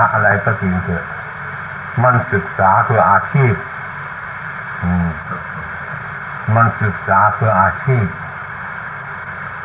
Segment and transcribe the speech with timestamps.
[0.00, 1.04] อะไรก็จริงเถอะ
[2.02, 3.54] มันศึกษาเพื่ออาชีพ
[4.84, 5.08] อืม
[6.56, 8.06] มันศึกษาเพื่ออาชีพ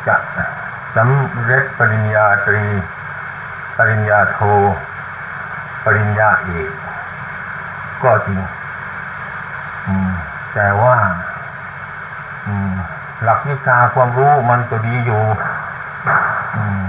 [0.06, 0.16] จะ
[0.96, 2.64] สำเร็จปริญญาตรี
[3.76, 4.38] ปริญญาโท
[5.84, 6.72] ปริญญาเอก
[8.02, 8.40] ก็จริง
[9.86, 10.10] อืม
[10.54, 10.96] แต่ว่า
[12.46, 12.72] อืม
[13.22, 15.22] หลักวิชาความรู้มันก็ดีอยู่
[16.56, 16.82] อืม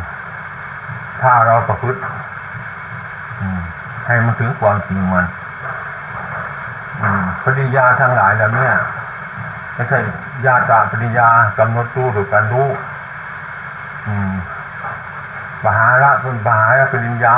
[1.21, 2.00] ถ้าเราประพฤติ
[4.12, 5.25] ให้มันถึงความจริงมัน
[7.44, 8.73] ปริญญาทั้งหลายแล้วเนี่ย
[9.76, 9.99] ไม่ใช่
[10.45, 12.68] ญาตาปริญญากำหนดรู้หรือการรู้
[14.30, 14.32] ม
[15.63, 17.38] ปหาระเป็นปหาระปริญญา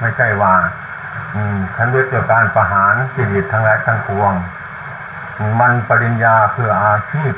[0.00, 0.54] ไม่ใช่ว่า
[1.34, 4.32] อืมทันเรียกเกี่ยวกับการประหารกิเลสทั้งหลายทั้งปวง
[5.60, 7.34] มันปริญญาเพื่ออาชีพ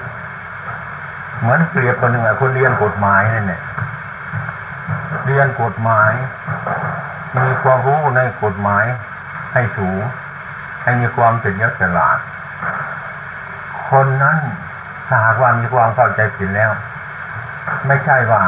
[1.40, 3.60] เหมือนเปรียบคนหนึ่งอะคนเรียนกฎหมายนั่เนแหละ
[5.26, 6.12] เรียนกฎหมาย
[7.40, 8.84] มีความรู้ในกฎหมาย
[9.52, 10.00] ให้สูง
[10.82, 12.18] ให้มีความเฉลียวฉลาด
[13.90, 14.38] คนนั้น
[15.06, 16.70] ถ้าหากว่ามีความเข้าใจผิดแล้ว
[17.86, 18.42] ไม่ใช่ว่า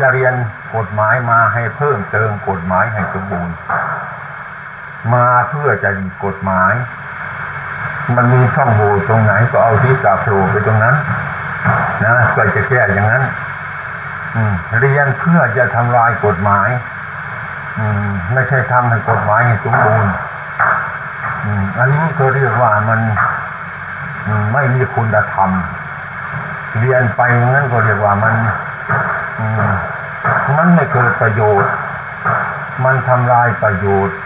[0.00, 0.34] จะเรียน
[0.76, 3.56] กฎหมายมาให้เพิ่มเติมกฎหมายให้สมบูรณ์
[5.14, 6.72] มาเพื่อจะดีกฎหมาย
[8.16, 10.96] มันมีช่องโหว่ตรงไหนก็เอาที่สาโผล่ไปตรงนั้น
[12.04, 13.22] นะก็จะแก้อย่างนั้น
[14.36, 16.68] อืมเรียนเพื่อจะทำลายกฎหมาย
[18.32, 20.12] ไม่ใช่ทำให้กฎหมายให้สมบูรณ์
[21.78, 23.00] อันนี้ก็เรียกว่ามัน
[24.28, 25.50] มไม่มีคุณธรรม
[26.78, 28.34] เรียนไปงั้นก็เรียกว่ามัน
[30.56, 31.72] มันไม่เกิดประโยชน์
[32.84, 34.16] มันทำลายประโยชน์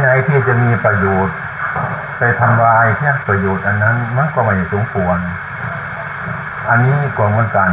[0.00, 1.34] ไหนๆที่จะมีประโยชน์
[2.18, 5.18] ไปทำลายแค่ประโยชน์อันนั้น มันก็ไม่สมควร
[6.68, 7.70] อันนี้ก็เหมือนกัน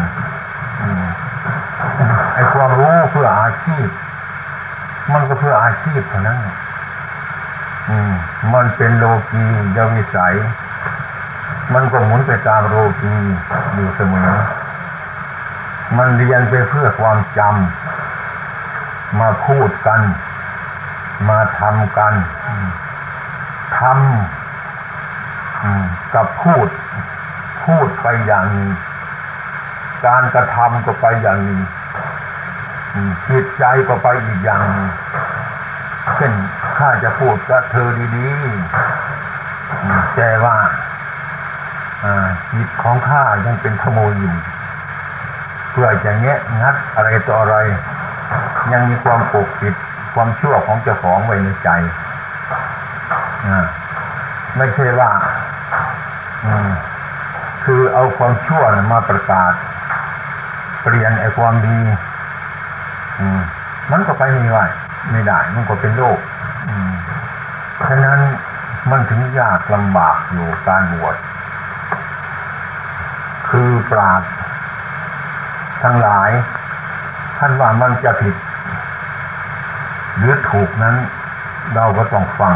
[2.33, 3.87] ไอ้ความรู้เพื่ออาชีพ
[5.13, 6.39] มันก็เพื่ออาชีพเท่านั้น
[7.89, 8.13] อืม
[8.53, 10.35] มันเป็นโลกียวิสัย
[11.73, 13.13] มันก็หมุนไปตามโลกี
[13.73, 14.31] อยู่เสมอ
[15.97, 20.01] มันเรียนไปเพื่อความจำมาพูดกัน
[21.29, 22.13] มาทำกัน
[23.79, 26.67] ทำกับพูด
[27.65, 28.47] พูดไปอย่าง
[30.05, 31.59] การกระทำก็ไปอย่างนึ่ง
[33.29, 34.63] จิตใจก็ไปอีกอย่าง
[36.15, 36.33] เช่น
[36.77, 40.57] ข้าจะพูดกับเธอดีๆแต่ว่า
[42.53, 44.35] จิตของข้ายังเป็นขโมยอยู่
[45.71, 47.57] เพื่อจะแงะงัดอะไรต่ออะไร
[48.71, 49.75] ยังมีความปกปิด
[50.13, 51.69] ความชั่วของเจ้าของไว้ในใจ
[54.57, 55.11] ไม่ใช่ว่า
[57.63, 59.53] คือเอาความชั่วมาประกาศ
[60.81, 61.79] เปลี่ยนไอ้ความดี
[63.91, 64.59] มันก็ไปไม่ไหว
[65.11, 66.19] ไม่ได้ มันก็เป็นโลก
[67.87, 68.19] ฉะนั้น
[68.91, 71.15] มันถึงยากลำบากอยู่การบวช
[73.49, 74.21] คือปราด
[75.83, 76.29] ทั้งหลาย
[77.37, 78.35] ท่านว่ามันจะผิด
[80.17, 80.95] หรือถูกนั้น
[81.75, 82.55] เราก็ต้องฟัง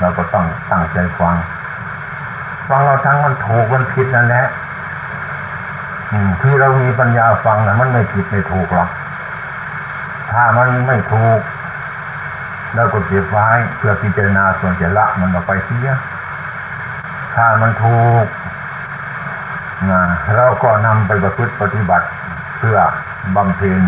[0.00, 1.36] เราก็ต้องตั้งใจฟัง
[2.68, 4.46] ฟังเราทั้งมันถูกมันผิดนั่นแหละ
[6.42, 8.88] ที่เรามีปัญญาฟังนะมันไม่ผิดไม่ถูกหรอก
[10.32, 11.40] ถ้ามันไม่ถูก
[12.74, 15.90] เราก็เก็บไว้เพื่อพิจารณาส่วนจะละมันออกไปเสีย
[17.34, 18.26] ถ้ามันถูก
[19.90, 20.02] นะ
[20.36, 22.06] เราก็นำไปประพฤติปฏิบัติ
[22.58, 22.76] เพื่อ
[23.36, 23.78] บำเพ็ญ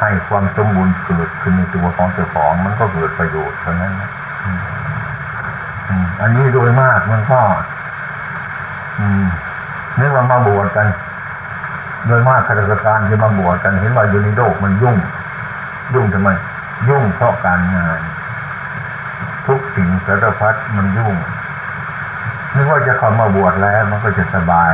[0.00, 3.92] ให้ความสมบูรณ์เกิดขึ้นในตัวของเจ้าของมันก็เกิดประโยชน์เท่านั้น
[6.20, 7.40] อันนี้โดยมากมันก็
[8.98, 9.24] อืม
[9.98, 10.86] นึกว่ามาบวชกัน
[12.06, 14.96] โดยมากข้าราชการจะมาบวชกันเห็นว่าอยู่ในโลกมันยุ่ง
[15.94, 16.30] ยุ่งทำไม
[16.88, 18.00] ยุ่งเพราะการงาน
[19.46, 21.14] ทุกสิ่งสารพัดมันยุ่ง
[22.54, 24.72] นึกว่าจะเข้ามาบวชแล้ว มันก็จะสบาย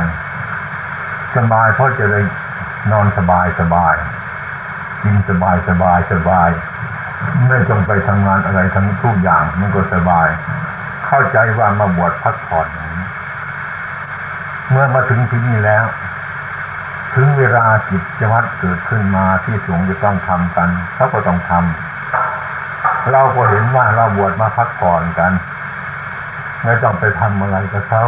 [1.35, 2.23] สบายเพราะจะเลย
[2.91, 3.95] นอนสบายสบาย
[5.03, 6.49] กินสบายสบายสบาย
[7.47, 10.27] ไม่ต้องไปทำงานอะไรทั้งทุกอย่างมันก็สบาย
[11.07, 12.67] เข้าใจว่ามาบวชพักผ่อน
[14.69, 15.83] เมื่อมาถึงที่นี่แล้ว
[17.15, 25.31] ถึงเวลาจิตจวัดเกิดขึ้นมาที่สูงจะต้องทำกันเขาก็ต้องทำเราก็เห็นว่าเราบวชมาพักผ่อนกัน
[26.63, 28.03] ไม่ต้องไปทำอะไรกับเขา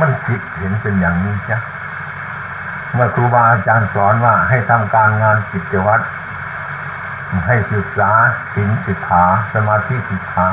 [0.00, 1.58] มันจิตเห็นเป็นอย่างนี้จ้ะ
[2.92, 6.04] เมื่อครูบาอาจารย์สอนว่าให้ทำการงานกิจวัตร
[7.46, 8.10] ให้ศึกษา
[8.54, 9.24] ศีลสิกขา
[9.54, 10.48] สมาธิสิกขา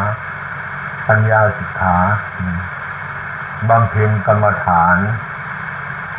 [1.07, 1.95] ปัญญาสิกขา
[3.69, 4.97] บำเพ็ญกรรมฐาน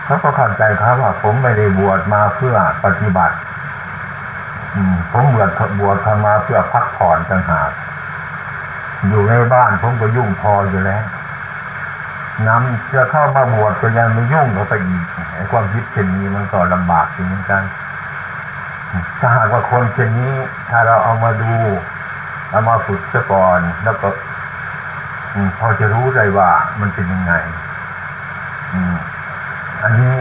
[0.04, 2.54] เขาก็เข้าใจครับว่าผมไม่ได้บวชมาเพื่อ
[2.84, 3.36] ปฏิบัติ
[4.74, 5.50] อืมผมบวช
[5.80, 7.70] บวชทมาเพื่อพักผ่อนต่างหาก
[9.08, 11.04] อยู่ในบ้านผมก็ยุ่งพออยู่แล้ว
[12.46, 15.04] น้ำจะเข้ามาบวชก็ยังไม่ยุ่งเข้าไปอีก
[15.34, 17.62] ไอ้ความคิดเช่นนี้มันก็ลำบากอยู่เหมือนกัน
[19.20, 20.34] ถ้าหากว่าคนเช่นนี้
[20.70, 21.52] ถ้าเราเอามาดู
[22.50, 24.08] เอามาฝึกซะก่อนแล้วก็
[25.34, 26.50] อืพอจะรู้ได้ว่า
[26.80, 27.32] มันเป็นยังไง
[28.72, 28.94] อืม
[29.82, 30.14] อันนี้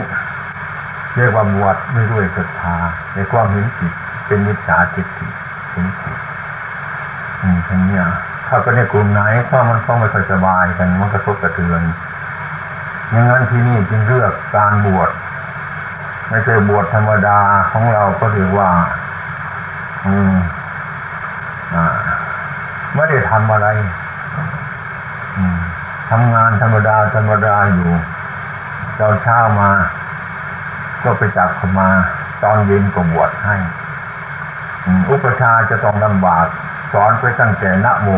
[1.15, 2.75] เรียกว่าบวชไม่ด้วยศรัทธา
[3.13, 3.91] ในความเห็นผิด
[4.27, 5.27] เป็นมิจฉาทิฏฐิ
[5.71, 6.17] เห็นผิด
[7.41, 7.99] อืมทีนี้
[8.47, 11.81] ถ้าไปในกลุ่มไหนก็มันก็ไม่ค่อยสบายกันมันกระทบกระเทือน
[13.09, 15.09] อย่างนั้นที่นี่จึงเลือกการบวช
[16.29, 17.39] ไม่ใช่บวชธรรมดา
[17.71, 18.69] ของเราก็เรียกว่า
[20.05, 20.35] อืม
[21.75, 21.85] อ่า
[22.95, 23.67] ไม่ได้ทำอะไร
[25.37, 25.59] อืม
[26.09, 27.89] ทำงานธรรมดาธรรมดาอยู่
[29.01, 29.71] ตอนเช้ามา
[31.03, 31.89] ก็ไปจับเขามา
[32.43, 33.57] ตอนเย็นก็บวชให้
[35.09, 36.45] อุปชาจะต้องลำบาก
[36.93, 38.09] สอนไปตั้งแต่นะโม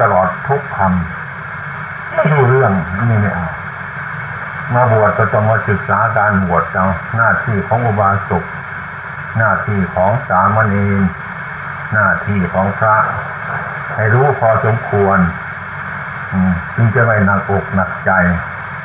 [0.00, 2.72] ตลอดทุกคำไม่รู้เรื่อง
[3.08, 3.48] นี่ไม่เอา
[4.74, 6.86] มาบวชก็ต้องมาศึกษาการบวชเอา
[7.16, 8.44] หน้าที่ของอุบาสก
[9.38, 11.02] หน้าที่ของสามเณร
[11.92, 12.96] หน้าที่ของพระ
[13.94, 15.18] ให้รู้พอสมควร
[16.74, 18.12] จึงจะไม่หนักอกหนักใจ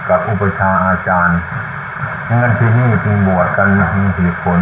[0.09, 1.39] กับอุปชาอาจารย์
[2.27, 3.68] งั้นที่นี่จึงบวชกัน
[3.98, 4.59] มีเหตุผล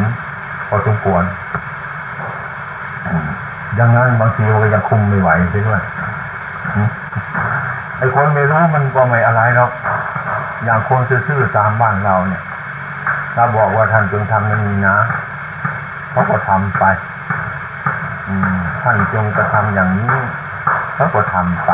[0.67, 1.23] พอสมควร
[3.75, 5.81] อย่างนั้นบางทีมันก็ยังคุมไม่ไหวไปด้วย
[6.75, 6.89] อืม
[7.97, 9.71] ไอ้คนไม่รู้มันก็ไม่อะไรหรอก
[10.63, 12.43] อย่างคนซื่อๆตามบ้านเราเนี่ย
[13.35, 14.97] ถ้าบอกว่าท่านจงทำอย่างนี้นะ
[16.11, 16.83] เขาก็ทำไป
[18.83, 20.13] ท่านจงกระทำอย่างนี้
[20.95, 21.71] เขาก็ทำไป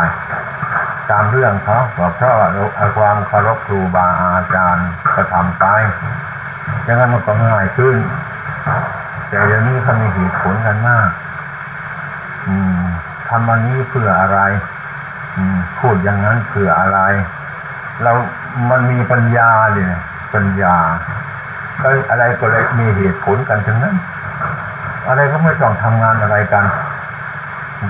[1.12, 2.50] ตามเรื่องเขาบอกเพราะว่า
[2.98, 5.66] ความเคารพครูบาอาจารย์ก็ทำไป
[6.88, 7.98] ย่างนั้นมันก็ง่ายขึ้น
[9.30, 11.10] แต่เดี๋ยวนี้เขามีเหตุผลกันมาก
[12.48, 12.84] อืม
[13.28, 14.40] ทำอันนี้เพื่ออะไร
[15.36, 17.00] อืมพูดอย่างนั้นเพื่ออะไร
[18.04, 18.12] เรา
[18.69, 19.94] มันมีปัญญาเนี่ย
[20.34, 20.75] ปัญญา
[21.81, 23.96] ก็อะไรก็เลยมีเหตุผลกันทั้งนั้น
[25.08, 26.66] อะไรก็ไม่ต้องทำงานอะไรกัน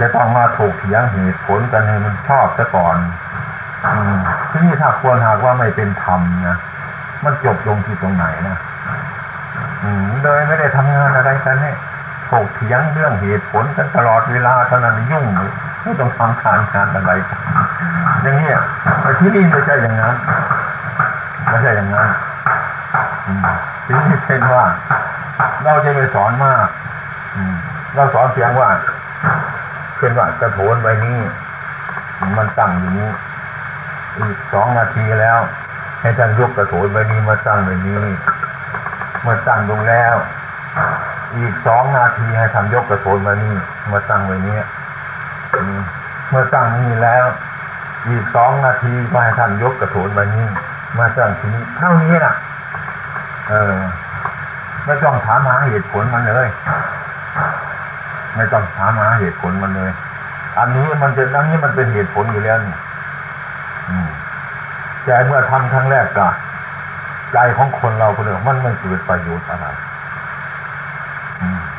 [0.02, 2.98] จะต้องมาถกเถียงเหตุผลกันให้มันชอบซะก่อน
[3.86, 3.88] อ
[4.52, 6.58] ที่นี่ถ้าควรหากว่าไม่เป็นธรรมนะ
[7.24, 8.58] มันจบลงที่ตรงไหนนะ
[9.84, 11.72] อืมโดยไม่ได้ทำงานอะไรกันให้
[12.32, 15.26] ถกเถียงเรื่องเหตุผลกันตลอดเวลาเท่านั้นยุ่ง
[15.84, 17.12] ไม่ต้องทำการงานอะไร
[18.24, 18.52] อย่างนี้
[19.02, 20.16] แต่ที่นี่ไม่ใช่อย่างนั้น
[21.50, 22.08] ไม่ใช่อย่างนั้น
[23.86, 24.64] ที่นี้เช่นว่า
[25.64, 26.68] เราจะไปสอนมาก
[27.36, 27.56] อืม
[27.96, 28.70] เราสอนเพียงว่า
[29.98, 31.20] เช่นว่ากระโถนใบนี้
[32.38, 33.10] มันตั้งอยู่นี้
[34.20, 35.40] อีกสองนาทีแล้ว
[36.02, 38.02] ให้ท่านยกกระโถนใบนี้มาตั้งใบนี้
[39.22, 40.16] เมื่อตั้งลงแล้ว
[41.38, 43.54] อีกสองนาทีให้ท่านยกกระโถนใบนี้
[43.92, 44.58] มาตั้งใบนี้
[45.78, 45.80] ม
[46.30, 47.26] เมื่อตั้งนี้แล้ว
[48.10, 50.46] อีกสองนาทีก็ให้ท่านยกกระโถนใบนี้
[51.00, 52.36] มาตั้งที่นี้เท่านี้น่ะ
[53.50, 53.78] เออ
[54.86, 56.48] ไม่ต้องถามหาเหตุผลมันเลย
[58.36, 59.92] ไม่ต้องถามหาเหตุผลมันเลย
[60.60, 62.76] อันนี้มันเป็นอันนี้มันเป็นเหตุผลอยู่แล้วนี่
[65.06, 66.28] แต่เมื่อทำครั้งแรกก็
[67.34, 69.68] ใจของคนเราก็เลยมันไม่เกิดประโยชน์อะไร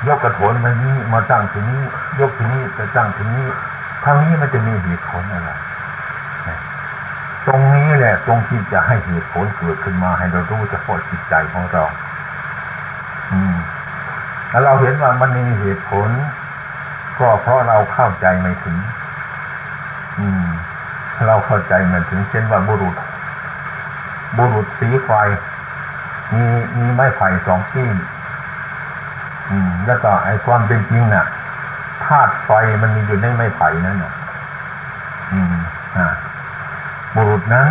[0.07, 1.81] ยกกระโถนไปนี้มาตั้งที่นี้
[2.21, 3.47] ยกที่นี้ไปตั้งที่นี้
[4.05, 5.51] ทางนี้มันจะมีเหตุผลอะไร
[7.47, 11.85] ตรงนี้แหละตรงที่จะให้เหตุผลเกิดขึ้นมาให้เรารู้เฉพาะจิตใจของเรา
[13.33, 13.57] อืม
[14.51, 16.09] แล้วเราเห็นว่ามันมีเหตุผล
[17.19, 18.77] ก็เพราะเราเข้าใจไม่ถึง
[20.19, 20.47] อืม
[21.27, 22.97] เราเข้าใจไม่ถึง เช่นว่าบุรุษ
[24.37, 25.11] บุรุษสีไฟ
[26.35, 26.47] มี
[26.79, 27.89] มีไม้ไผ่สองที่
[29.51, 31.27] อืม แล้วก็ไอ้ความเป็นจริงน่ะ
[32.05, 32.51] ธาตุไฟ
[32.83, 34.13] มันมีอยู่ในไม้ไผ่นั่นน่ะ
[35.33, 35.55] อืม
[35.97, 36.07] อ่า
[37.15, 37.69] บุรุษนั้น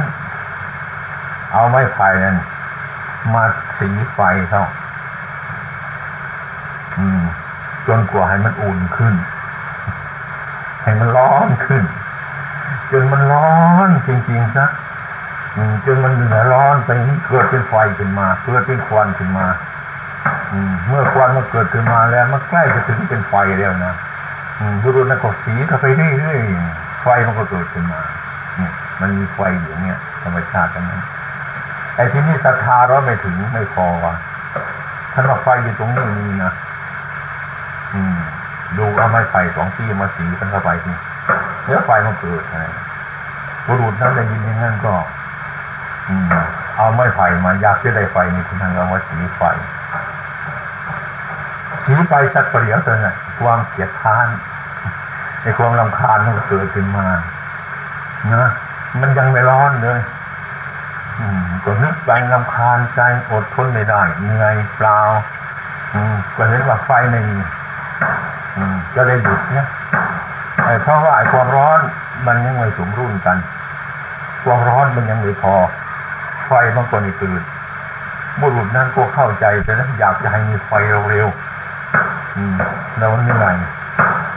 [1.53, 2.37] เอาไม้ไผ่นั้น
[3.33, 3.43] มา
[3.77, 4.63] สีไฟเขา
[6.97, 7.21] อืม
[7.87, 9.13] จนกว่าให้มันอุ่นขึ้น
[10.85, 11.83] ให้มันร้อนขึ้น
[12.91, 13.55] จนมันร้อ
[13.87, 14.65] นจริงๆซะ
[15.85, 19.47] จนมันเหนือร้อนไปนี้เกิดเป็นไฟขึ้นมาเกิดเป็นควันขึ้นมา
[20.51, 23.93] อืมเมื่อควันมันเกิดขึ้นมาแล้ว มันใกล้จะถึงเป็นไฟแล้วนะ
[24.59, 28.01] อบุรุษนักสีเข้าไปเรื่อยๆไฟมันก็เกิดขึ้นมา
[28.57, 31.01] เนี่ยมันมีไฟอยู่เนี่ยธรรมชาติตรงนั้น
[31.95, 34.15] ไอ้ที่นี่ศรัทธาเราไม่ถึงไม่พอว่ะ
[35.13, 36.53] ท่านว่าไฟอยู่ตรงนี้นี่นะ
[38.77, 40.91] ดูเอาไม้ไผ่สองที่มาสีกันเข้าไปที
[41.63, 42.57] เนื้อไฟมันเกิดไง
[43.65, 44.93] บุรุษนั้นได้ยินอย่างนั้นก็
[46.09, 46.27] อืม
[46.75, 49.41] เอาไม้ไผ่มาอยากจะได้ไฟนี่คุณทางเรามาสีไฟ
[51.83, 54.27] สีไปสักประเดี๋ยวเท่านั้นความเกลียดค้าน
[55.41, 57.07] ไอ้ความลำคาญมันเกิดขึ้นมา
[58.33, 58.47] นะ
[59.01, 59.99] มันยังไม่ร้อนเลย
[61.63, 63.01] ก็นึกไปลำคาญใจ
[63.31, 64.99] อดทนไม่ได้เหนื่อยเปล่า
[66.35, 67.37] ก็เห็นว่าไฟไม่มี
[68.95, 69.67] ก็เลยหยุดเนี่ย
[70.83, 71.79] เพราะว่าไอ้ความร้อน
[72.27, 73.37] มันยังไม่สมรุ่นกัน
[74.43, 75.55] ความร้อนมันยังไม่พอ
[76.47, 77.41] ไฟมันก็ไม่เกิด
[78.41, 80.71] บุรุษนั้นก็เข้าใจแต่แล้วอยากจะให้มีไฟ
[81.09, 83.55] เร็วๆเราเหนื่อย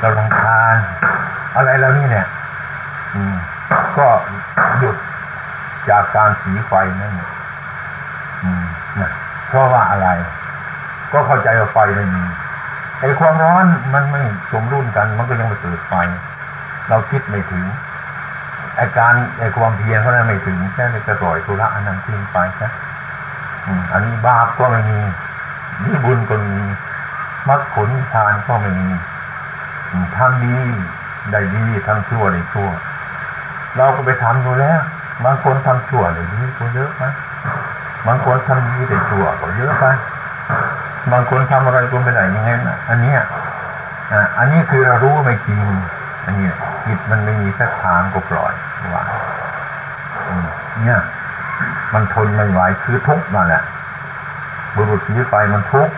[0.00, 0.76] เราลำคาญ
[1.56, 2.26] อะไรแล้วนี่เนี่ย
[3.14, 3.36] อืม
[3.98, 4.06] ก็
[4.78, 4.96] หยุด
[5.90, 7.30] จากการสีไฟนั่นเนี่ย
[8.42, 8.64] อืม
[9.00, 9.10] นะ
[9.48, 10.08] เพราะว่าอะไร
[11.12, 12.22] ก็เข้าใจว่าไฟไม่มี
[13.00, 13.64] ไอ้ความร้อน
[13.94, 15.94] มันไม่สมรุ่นกัน มันก็ยังไม่เกิดไฟ
[16.88, 17.64] เราคิดไม่ถึง
[18.78, 22.68] อ้การไอ้ความเพียรเขานั้นไม่ถึงแค่ในกระปล่อยธุระอันนั้นทิ้งไปใช่
[23.92, 25.00] อันนี้บาปก็ไม่มี
[25.84, 26.56] นี่บุญก็มี
[27.48, 28.88] มรรคผลทานก็ไม่มี
[30.16, 30.56] ทำดี
[31.30, 32.68] ได้ดีทำชั่วได้ชั่ว
[33.76, 34.80] เราก็ไปทำดูแล้ว
[35.24, 37.12] บางคนทำชั่วได้ดีก็เยอะนะ
[38.06, 39.84] บางคนทำดีได้ชั่วก็เยอะไป
[41.12, 43.14] บางคนทำอะไรก็ไม่ได้ยังไงนะอันนี้
[44.12, 45.62] อ่าอันนี้คือเรารู้ไม่จริง
[46.24, 46.48] อันนี้
[46.86, 48.52] จิตมันไม่มีสักทางก็ปล่อย
[48.94, 49.04] ว่า
[50.84, 51.00] เนี่ย
[51.94, 53.62] มันทนไม่ไหวคือทุกข์นั่นแหละ
[54.74, 55.94] บุรุษสีไฟมันทุกข์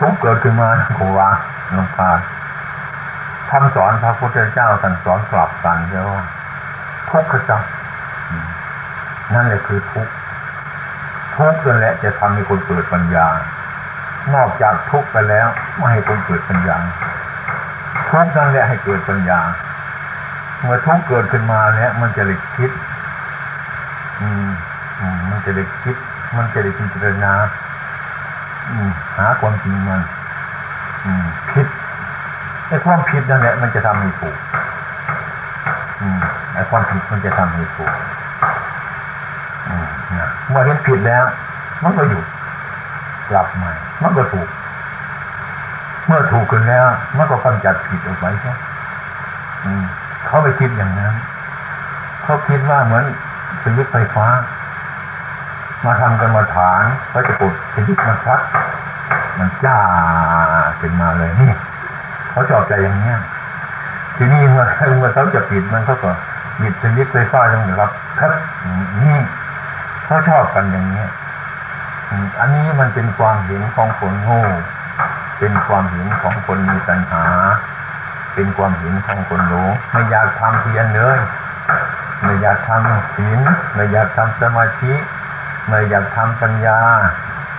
[0.00, 1.28] ทุกข์เกิดขึ้นมาโกวา
[1.76, 2.18] ลงคาญ
[3.50, 6.24] คำสอนพระพุทธเจ้าท่านสอนกลับกันเรียว่า
[7.10, 7.62] ทุกข์จัก
[9.34, 10.12] นั่นแหละคือทุกข์
[11.36, 13.26] ทุกข์นั่นแหละจะทำให้คนเกิดปัญญา
[14.34, 16.78] นอกจากทุกไปแล้วไม่ให้คนเกิดปัญญา
[18.10, 19.40] ทุกนั่นแหละให้เกิดปัญญา
[20.62, 22.70] เมื่อทุกเกิดขึ้นมาแล้วมันจะเลยคิด
[24.20, 24.48] อืม
[25.30, 25.96] มันจะเลยคิด
[26.36, 27.32] มันจะเลยพิจารณา
[28.70, 30.02] อืมหาความจริงมัน
[31.04, 31.66] อืมคิด
[32.68, 34.36] ไอ้ความผิดนั่นแหละมันจะทำให้ถูก
[36.00, 36.18] อืม
[36.54, 37.92] ไอ้ความผิดมันจะทำให้ถูก
[39.68, 39.86] อืม
[40.18, 41.24] นะเมื่อเห็นผิดแล้ว
[41.82, 42.24] มันก็หยุด
[43.30, 43.72] กลับใหม่
[44.02, 44.48] มันก็ถูก
[46.06, 46.86] เมื่อถูกขึ้นแล้ว
[47.16, 48.52] มันก็กำจัดผิดออกไปใช่
[50.26, 51.14] เขาไปคิดอย่างนั้น
[52.22, 53.04] เขาคิดว่าเหมือน
[53.62, 54.26] สวิตไฟฟ้า
[55.86, 58.40] มาทำกันมาฐานเขาจะกดสวิตมันพัด
[59.38, 59.78] มันจ้า
[60.80, 61.52] ขึ้นมาเลยนี่
[62.30, 63.18] เขาชอบใจอย่างเนี้ย
[64.16, 64.66] ทีนี้เมื่อ
[64.98, 66.10] เมื่อเขาจะปิดมันเขาก็
[66.60, 68.32] บิดสวิตไฟฟ้าตรงนี้ครับครับ
[69.02, 69.18] นี่
[70.04, 71.08] เขาชอบกันอย่างเนี้ย
[72.40, 74.42] อันนี้มันเป็นความเห็นของคนโง่
[75.38, 77.26] เป็นความเห็นของคนมีปัญหา
[78.34, 81.18] เป็นความเห็นของคนหลงไม่อยากทำเพียรเลย
[82.22, 83.40] ไม่อยากทำศีล
[83.74, 84.94] ไม่อยากทำสมาธิ
[85.68, 86.78] ไม่อยากทำปัญญา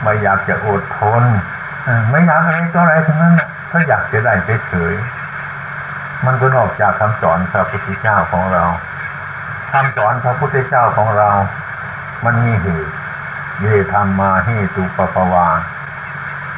[0.03, 1.23] ไม่อยากจะอดทน
[2.09, 4.33] ไม่อยากอะไรก็อะไรทั้งนั้นน่ะก็อยากจะได้
[4.69, 4.95] เฉย
[6.25, 8.63] มันก็นอกจากคำสอนพระพุทธเจ้าของเรา
[9.71, 11.29] คำสอนพระพุทธเจ้าของเรา
[12.25, 12.93] มันมีเหตุ
[13.61, 15.47] เยธรรมมาเหตุปปวา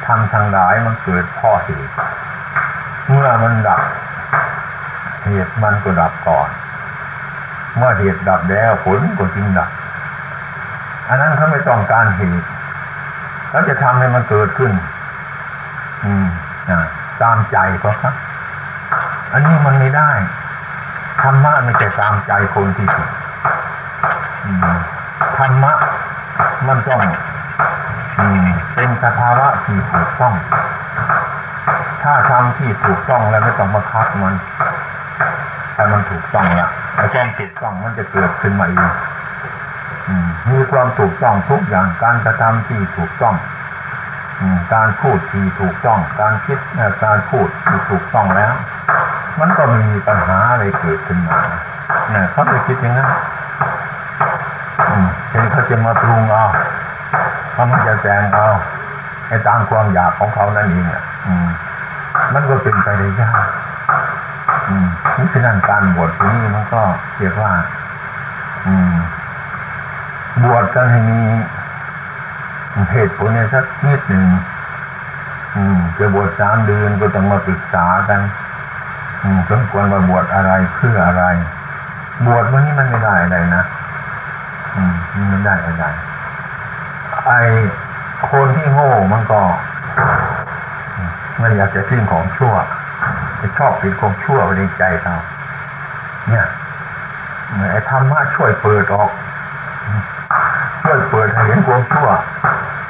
[0.06, 1.92] ทำทางหลายมันเกิดพ่อเหตุ
[3.08, 3.82] เมื่อมันดับ
[5.24, 6.48] เหตุมันก็ดับก่อน
[7.76, 9.70] เมื่อเหตุดับแล้วผลก็จึงดับ
[11.08, 12.46] อันนั้นเขาไม่ต้องการเหตุ
[13.50, 14.72] เขาจะทำให้มันเกิดขึ้น
[16.04, 16.26] อืม
[16.70, 16.80] อ่า
[17.22, 18.14] ตามใจเขาครับ
[19.32, 20.10] อันนี้มันไม่ได้
[21.22, 23.08] ธรรมะไม่ใช่ตามใจคนที่ผิด
[25.38, 25.72] ธรรมะ
[26.68, 27.00] มันต้อง
[28.18, 30.34] อืมเป็นสภาวะที่ถูกต้อง
[32.02, 34.34] ถ้าทำที่ถูกต้องแล้วไม่ต้องบังคับมัน
[35.76, 38.92] ถ้ามันถูกต้องละไอ้ความถูกต้องมันจะเกิดขึ้นมาเอง
[40.08, 43.34] อืมมีความถูกต้องทุกอย่างการกระทำที่ถูกต้อง
[44.40, 48.52] อืมการพูดที่ถูกต้อง การคิดเอ่อการพูดที่ถูกต้องแล้ว
[49.40, 51.38] มันก็มมีปัญหาอะไรเกิดขึ้นมา
[52.08, 53.08] เนี่ยเขาไปคิดอย่างนั้น
[55.50, 56.44] มเห็นเขาจะมาปรุงเอา
[57.52, 58.46] เขามันจะแจงเอา
[59.28, 61.48] ไอ้ตามความอยากของเขานั่นเองอะอืม
[62.34, 63.46] มันก็เป็นไปได้ยาก
[64.68, 66.82] อืมนี่ฉะนั้นการบวชที่นี่มันก็
[67.18, 67.52] เรียกว่า
[68.66, 68.94] อืม
[70.44, 71.20] บวชกันให้มี
[72.92, 74.26] เหตุผลในสักนิดหนึ่ง
[75.56, 78.20] อืมจะบวชสามเดือนก็ต้องมาปรึกษากัน
[79.22, 81.24] อืมสมควรว่าบวชอะไรเพื่ออะไร
[82.26, 83.64] บวชวันนี้มันไม่ได้อะไรนะ
[84.76, 85.84] อืมมันไม่ได้อะไร
[87.26, 87.32] ไอ
[88.30, 89.40] คนที่โง่มันก็
[91.42, 92.54] มันอยากจะทิ้งของชั่ว
[93.40, 95.14] จะชอบติดของชั่วในใจเรา
[96.28, 96.46] เนี่ย
[97.70, 99.10] ไอ้ธรรมะช่วยเปิดออก
[100.82, 102.08] ช่วยเปิดให้เห็นความชั่ว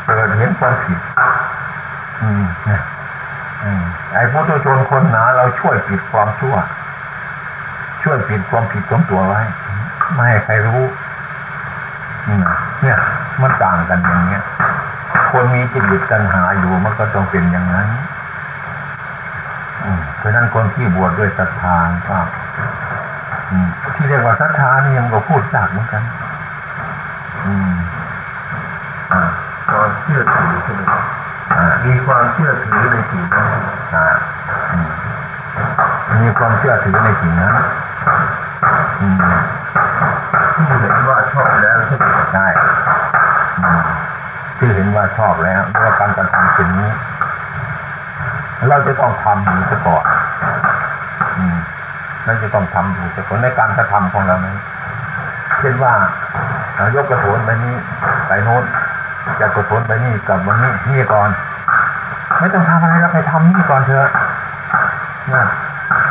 [0.04, 0.99] เปิดเห็นความผิด
[2.22, 2.82] อืมเนี่ย
[3.64, 3.82] อืม
[4.14, 6.54] ไอ้พุทธชนคนหนาเราช่วยปิดความชั่ว
[8.02, 9.40] ช่วยปิดความผิดของตัวไว้
[10.14, 10.82] ไม่ให้ใครรู้
[12.82, 12.99] เนี่ย
[13.42, 14.42] มันต่างกันอย่างเนี้ย
[15.32, 17.88] คนมีจิตหยุดตัณหาอยู่มันก็ต้องเป็นอย่างนั้น
[19.84, 21.76] อืมเพราะฉะนั้นคนที่บวชด้วยศรัทธา
[22.08, 22.18] ก็
[23.50, 26.02] อืมที่เรียกว่าศรัทธานี่ยังก็พูดยากเหมือนกัน
[27.46, 27.75] อืม
[29.12, 29.22] อ่า
[29.70, 31.02] ความเชื่อถือใช่ไหมครับ
[31.52, 33.46] อ่ามีความเชื่อถือในสิ่งนั้น
[33.94, 34.04] อ่า
[34.72, 34.90] อืม
[36.22, 37.54] มีความเชื่อถือในสิ่งนั้น
[39.00, 39.16] อืม
[40.54, 42.46] ที่เห็นว่าชอบแล้วใช่ไหมครับ ใช่
[43.60, 43.80] อืม
[44.58, 46.90] ที่เห็น ว่าชอบแล้วเรื่อการกระทำสิ่งนี้
[48.69, 50.04] เราจะต้องทำอยู่ซะก่อน
[51.38, 51.57] อืม
[52.25, 54.57] เราจะต้องทำอยู่ซะก่อนในการกระทำของเรานั้น
[55.59, 55.92] เช่นว่า
[56.97, 57.75] ยกกระโถนไปนี้
[58.28, 58.64] ไปโน้น
[59.40, 61.30] จะกระโถนไปนี่กลับวันนี้นี่ก่อน
[62.38, 64.09] ไม่ต้องทำอะไรเราไปทำนี่ก่อนเถอะ
[65.33, 65.45] นะ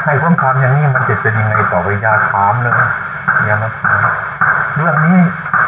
[0.05, 2.73] ให้ผมทำอย่างนี้มันจะเป็นยังไงต่อไปยาถามเลย
[3.47, 3.69] ยามา
[4.75, 5.17] เรื่องนี้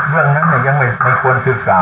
[0.10, 1.80] เรื่องนั้นเนี่ยยังไม่ไม่ควรศึกษา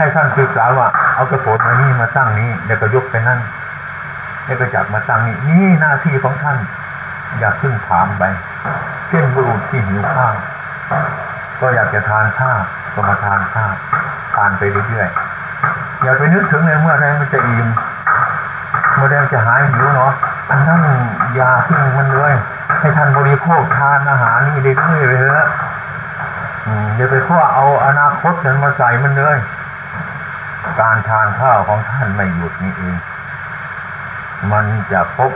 [0.00, 3.40] ให้ท่านศึกษาว่า เอากระโถนมานี่มาตั้งนี้แล้วก็ยกไปนั่น
[4.46, 6.58] แล้วก็จับมาตั้งนี้นี่หน้าที่ของท่าน
[7.38, 8.24] อย่าเพิ่งถามไป
[9.08, 10.34] เช่นบุรุษที่หิวข้าว
[11.60, 12.60] ก็อยากจะทานข้าว
[12.94, 13.72] ก็มาทานข้าว
[14.34, 17.68] ทานไปเรื่อยๆอย่าไปนึกถึงเลยเมื่อไรมันจะอิ่ม
[18.96, 20.12] เมื่อไรมันจะหายหิวเนาะ
[20.50, 20.80] อันนั้น
[21.34, 22.34] อย่าทิ้งมันเลย
[22.80, 25.48] ให้ท่านบริโภคทานอาหารนี่เรื่อยๆไปเถอะ
[26.96, 29.38] อย่าไปเพราเอาอนาคตนั้นมาใส่มันเลย
[30.80, 32.96] การทานข้าวของท่านไม่หยุดนี่เอง
[34.52, 35.32] มันจะพบ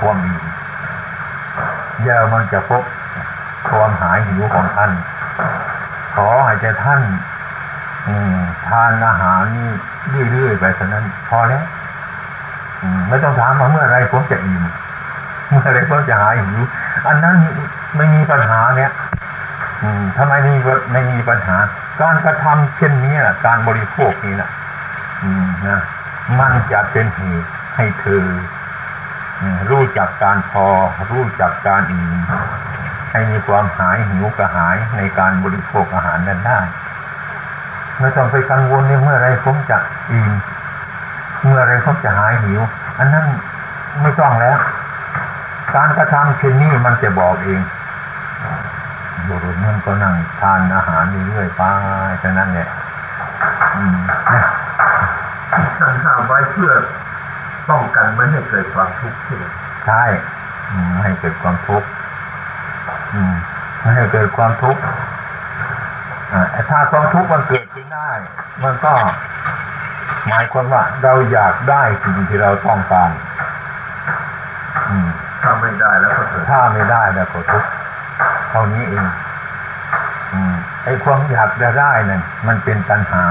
[0.00, 0.44] ความอิ่ม
[2.00, 2.82] เดี๋ยวมันจะพบ
[3.68, 4.90] ความหายหิวของท่าน
[6.14, 7.00] ขอให้ใจท่าน
[8.68, 9.42] ทานอาหาร
[10.12, 11.64] นี่เรื่อยๆไปเท่านั้น พอแล้ว
[13.08, 14.62] ไม่ต้องถามว่าเมื่อไรผมจะอิ่ม
[15.50, 16.60] เมื่อไรผมจะหายหิว
[17.06, 17.36] อันนั้น
[17.96, 18.90] ไม่มีปัญหาเนี่ย
[20.16, 20.60] ทำไมไม่มี
[20.92, 21.56] ไม่มีปัญหา
[22.00, 24.61] การกระทำเช่นนี้นะการบริโภคนี้นะอืม
[25.68, 25.80] นะ
[26.40, 28.26] มันจะเป็นเหตุให้เธอ
[29.70, 30.66] รู้จักการพอ
[31.10, 32.12] รู้จักการอิ่ม
[33.12, 36.60] ให้มีความหายหิวกระหายในการบริโภคอาหารนั้นได้
[38.00, 39.78] ไม่ต้องไปกังวลในเมื่อไรผมจะ
[40.10, 40.30] อิ่ม
[41.46, 42.60] เมื่อไรผมจะหายหิว
[42.98, 43.26] อันนั้น
[44.02, 44.58] ไม่ต้องแล้ว
[45.74, 47.60] การกระทำเช่นนี้มันจะบอกเอง
[49.28, 51.62] บุรุษนั่นก็นั่งทานอาหารเรื่อยๆไป
[52.20, 52.68] เท่นั้นแหละ
[53.76, 53.96] อืม
[54.32, 54.42] นะ
[55.82, 56.72] ท่านห้ามไว้เพื่อ
[57.68, 59.44] ป้องกันไม่ให้เกิดความทุกข์ใช่ไหม
[59.86, 60.04] ใช่
[60.70, 61.88] อืมไม่ให้เกิดความทุกข์
[63.14, 63.34] อืม
[63.80, 64.80] ไม่ให้เกิดความทุกข์
[66.32, 68.10] อ่าถ้าความทุกข์มันเกิดขึ้นได้
[68.64, 68.92] มันก็
[70.28, 73.10] หมายความว่าเราอยากได้สิ่งที่เราต้องการ
[74.88, 75.08] อืม
[75.42, 77.70] ถ้าไม่ได้แล้วก็เกิดถ้าไม่ได้แล้วก็ทุกข์
[78.50, 79.06] เท่านี้เอง
[80.32, 83.24] อืมไอ้ความอยากจะได้นั่นมันเป็นตัณหา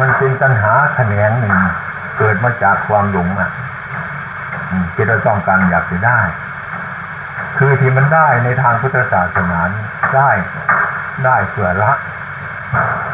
[0.00, 1.56] มันเป็นตัณหาแขนงหนึ่ง
[2.18, 3.50] เกิดมาจากความหลงอะ
[4.94, 6.20] ที่เราต้องการอยากจะได้
[7.58, 9.68] คือที่มันได้ในทางพุทธศาสนาน
[10.14, 10.30] ได้
[11.24, 11.92] ได้เพื่อละ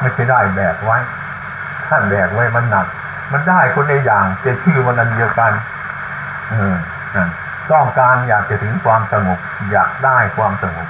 [0.00, 0.98] ไม่ใช่ได้แบกไว้
[1.88, 2.86] ถ้าแบกไว้มันหนัก
[3.32, 5.52] มันได้คนในอย่างแต่ชื่อมันอันเดียวกัน
[6.50, 6.76] เออ
[7.14, 7.28] นั่น
[7.72, 9.38] ต้องการอยากจะถึงความสงบ
[9.72, 10.88] อยากได้ความสงบ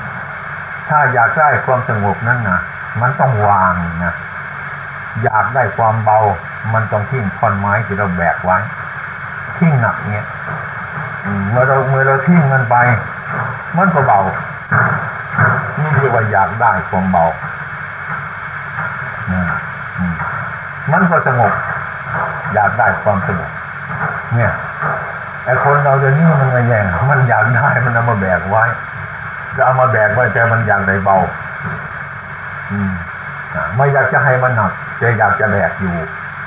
[0.89, 2.61] ถ้าอยากได้ความสงบนั่นนะ
[3.01, 3.75] มันต้องวาง
[4.05, 4.15] นะ
[5.23, 6.19] อยากได้ความเบา
[6.75, 8.57] มันต้องทิ้งท่อนไม้ที่เราแบกไว้
[9.59, 10.27] ทิ้งหนักเนี้ย
[11.51, 12.77] เมื่อเราเมื่อเราทิ้งมันไป
[13.77, 14.21] มันก็เบา
[15.81, 17.25] นี่เรียกว่าอยากได้ความเบา
[20.93, 21.53] มันก็สงบ
[22.55, 23.51] อยากได้ความสงบ
[24.35, 24.53] เนี่ย
[25.45, 28.65] ไอ้คนเราเดี๋ยวนี้มันไม่แย่งมันอยากได้มันเอามาแบกไว้
[29.57, 31.17] จะเอามาแบกไว้แต่มันอยากได้เบา
[32.71, 32.93] อืม
[33.55, 34.73] อ่าไม่อยากจะให้มันหนัก
[35.03, 35.97] แต่อยากจะแบกอยู่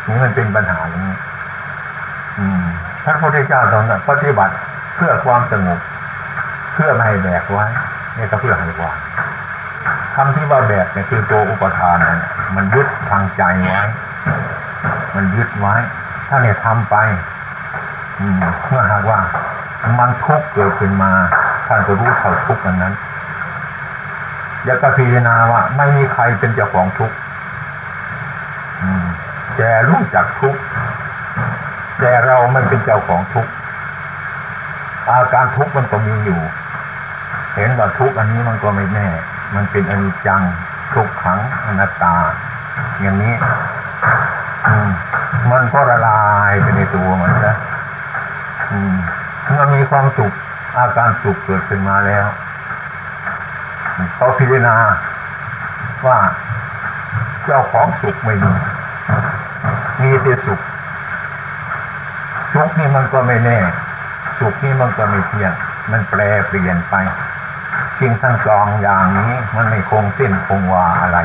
[0.08, 1.18] นี่มันเป็นปัญหาอย่างนี้
[3.04, 4.56] พระพุทธเจ้าตอนนั้นปฏิบัติ
[4.96, 5.80] เพื่อความสงบ
[6.74, 7.65] เพื่อไม่ให้แบกไว้
[8.15, 8.98] เนี่ยก็เพื่อให้วาง
[10.15, 12.20] คำที่ว่าแบกเนี่ยคือตัวอุปทานนั่น
[12.56, 13.82] มันยึดทางใจไว้
[15.15, 15.76] มันยึดไว้
[16.28, 16.96] ถ้าเนี่ยทำไป
[18.20, 18.38] อืม
[18.68, 19.20] เมื่อหากว่า
[20.00, 21.12] มันทุกข์เกิดขึ้นมา
[21.68, 22.94] ท่านก็รู้เท่าทุกข์อันนั้น
[24.63, 27.15] อย่ากระพิจารณาว่าไม่มีใครเป็นเจ้าของทุกข์
[29.58, 30.62] แต่รู้จักทุกข์
[32.00, 33.52] แต่เราไม่เป็นเจ้าของทุกข์
[35.10, 36.39] อาการทุกข์มันก็มีอยู่
[37.56, 39.08] เห็นว่าทุกข์อันนี้มันก็ไม่แน่
[39.56, 40.41] มันเป็นอนิจจัง
[40.94, 42.15] ทุกขังอนัตตา
[43.02, 43.36] อย่างนี้
[45.52, 47.56] มันก็ละลายไปในตัวมันนะ
[48.94, 48.96] ม
[49.50, 50.34] เมื่อมีความสุข
[50.78, 52.26] อาการสุขเกิดขึ้นมาแล้ว
[54.15, 54.76] เขาพิจารณา
[56.08, 56.20] ว่า
[57.46, 58.54] เจ้าของสุขไม่มี
[60.06, 60.62] มีแต่สุข
[62.54, 63.60] สุขนี่มันก็ไม่แน่
[64.39, 65.54] สุขนี่มันก็ไม่เที่ยง
[65.91, 66.96] มันแปรเปลี่ยนไป
[68.00, 71.18] สิ่งทั้งสองอย่างนี้มันไม่คงเส้นคงวาอะไร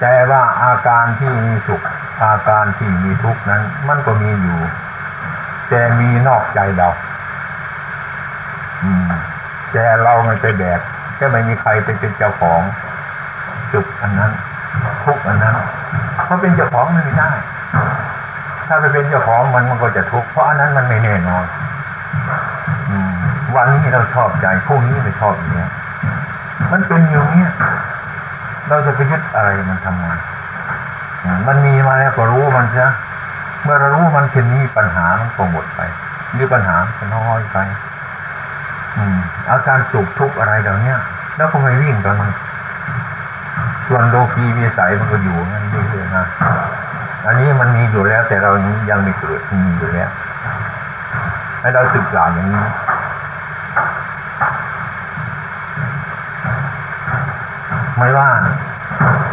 [0.00, 1.82] แต่ว่าอาการที่มีสุข
[2.24, 4.58] อาการที่มีทุกข์นั้น มันก็มีอยู่
[5.68, 6.88] แต่มีนอกใจเรา
[9.72, 10.80] แต่เราไม่ไปแบก
[11.18, 12.60] ก็ไม่มีใครไปเป็นเจ้าของ
[13.72, 14.32] สุขอันนั้น
[15.04, 15.56] ทุกข์อันนั้น
[16.24, 17.30] เพราะเป็นเจ้าของมันไม่ได้
[18.66, 21.44] ถ้าไปเป็นเจ้าของมันมันก็จะทุกข์เพราะอันนั้นมันไม่แน่นอน
[23.54, 25.70] วันนี้เราชอบใจพรุ่งนี้ไม่ชอบอย่างเงี้ย
[26.72, 27.50] มันเป็นอยู่เนี้ย
[28.68, 30.04] เราจะไปยึดอะไรมันทำไม
[31.46, 32.86] มันมีมาแล้วก็รู้มันซะ
[33.62, 35.80] เมื่อเรารู้มันเช่นนี้ปัญหามันก็หมดไป
[36.36, 37.56] มีปัญหามันน้อยไป
[38.96, 39.18] อืม
[39.50, 40.98] อาการสุขทุกข์อะไรเหล่านี้ย
[41.36, 42.30] แล้วก็ไม่วิ่งกับมัน
[43.86, 45.63] ส่วนโลกีวิสัยมันก็อยู่งั้น
[46.00, 46.26] อยๆนะ
[47.26, 48.50] อันนี้มันมีอยู่แล้วแต่เรา
[48.90, 50.10] ยังไม่เกิดมันมีอยู่แล้ว
[51.60, 52.64] ให้เราศึกษาอย่างนี้
[57.98, 58.28] ไม่ว่า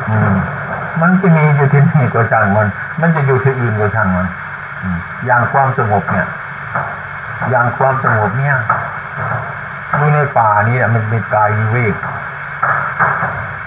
[0.09, 0.33] อืม
[1.01, 2.67] มันจะมีอยู่ที่นี่ก็ช่างมัน
[3.01, 4.27] มันจะอยู่ที่อื่นก็ช่างมัน
[5.25, 6.27] อย่างความสงบเนี่ย
[7.49, 8.57] อย่างความสงบเนี่ย
[9.97, 11.95] อยู่ในป่านี้มันเป็นกายวิเวก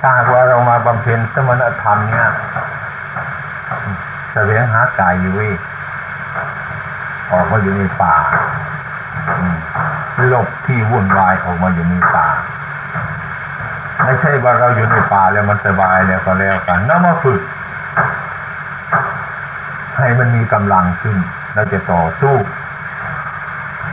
[0.00, 2.26] ถ้าว่าเรามาบำเพ็ญสมณธรรมเนี่ย
[4.36, 5.58] แสวงหากายวิเวก
[7.32, 8.14] ออกมาอยู่ในป่า
[10.28, 12.26] หลบที่วุ่นวายออกมาอยู่ในป่า
[14.04, 17.40] ไม่ใช่ว่าเราอยู่ในป่าแล้วมันสบายแล้วก็แล้วกันนำมาฝึก
[19.96, 21.16] ให้มันมีกำลังขึ้น
[21.54, 22.34] เราจะต่อสู้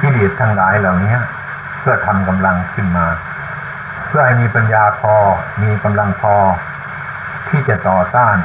[0.01, 1.15] กิเลสทั้งหลายเหล่านี้
[1.80, 3.08] เพื่อทำกำลังขึ้นมา
[4.08, 5.15] เพื่อให้มีปัญญาพอ
[5.63, 6.36] มีกำลังพอ
[7.49, 8.38] ที่จะต่อต้าน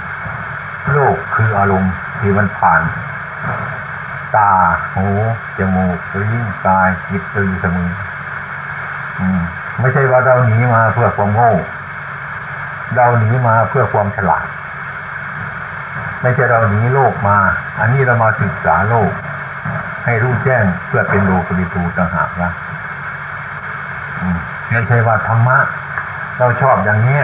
[0.92, 2.82] โลกคืออารมณ์ที่มันผ่าน
[4.36, 4.50] ตา
[4.94, 5.08] หู
[5.58, 7.90] จมูกลิ้นกายจิตตือเสมอ
[9.80, 11.52] ไม่ใช่ว่าเราหนีมาเพื่อความโง่
[12.96, 14.46] เราหนีมาเพื่อความฉลาด
[16.22, 17.38] ไม่ใช่เราหนีโลกมา
[17.80, 19.10] อันนี้เรามาศึกษาโลก
[20.04, 22.52] ให้รู้แจ้งเพื่อเป็นโลกุริตูต่างหากนะ
[24.70, 25.58] ไม่ใช่ว่าธรรมะ
[26.38, 27.20] เราชอบอย่างนี้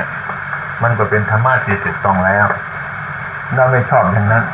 [0.82, 2.46] มันก็เป็นธรรมะที่ถูกต้องแล้ว
[3.56, 4.44] เราไม่ชอบอย่างนั้น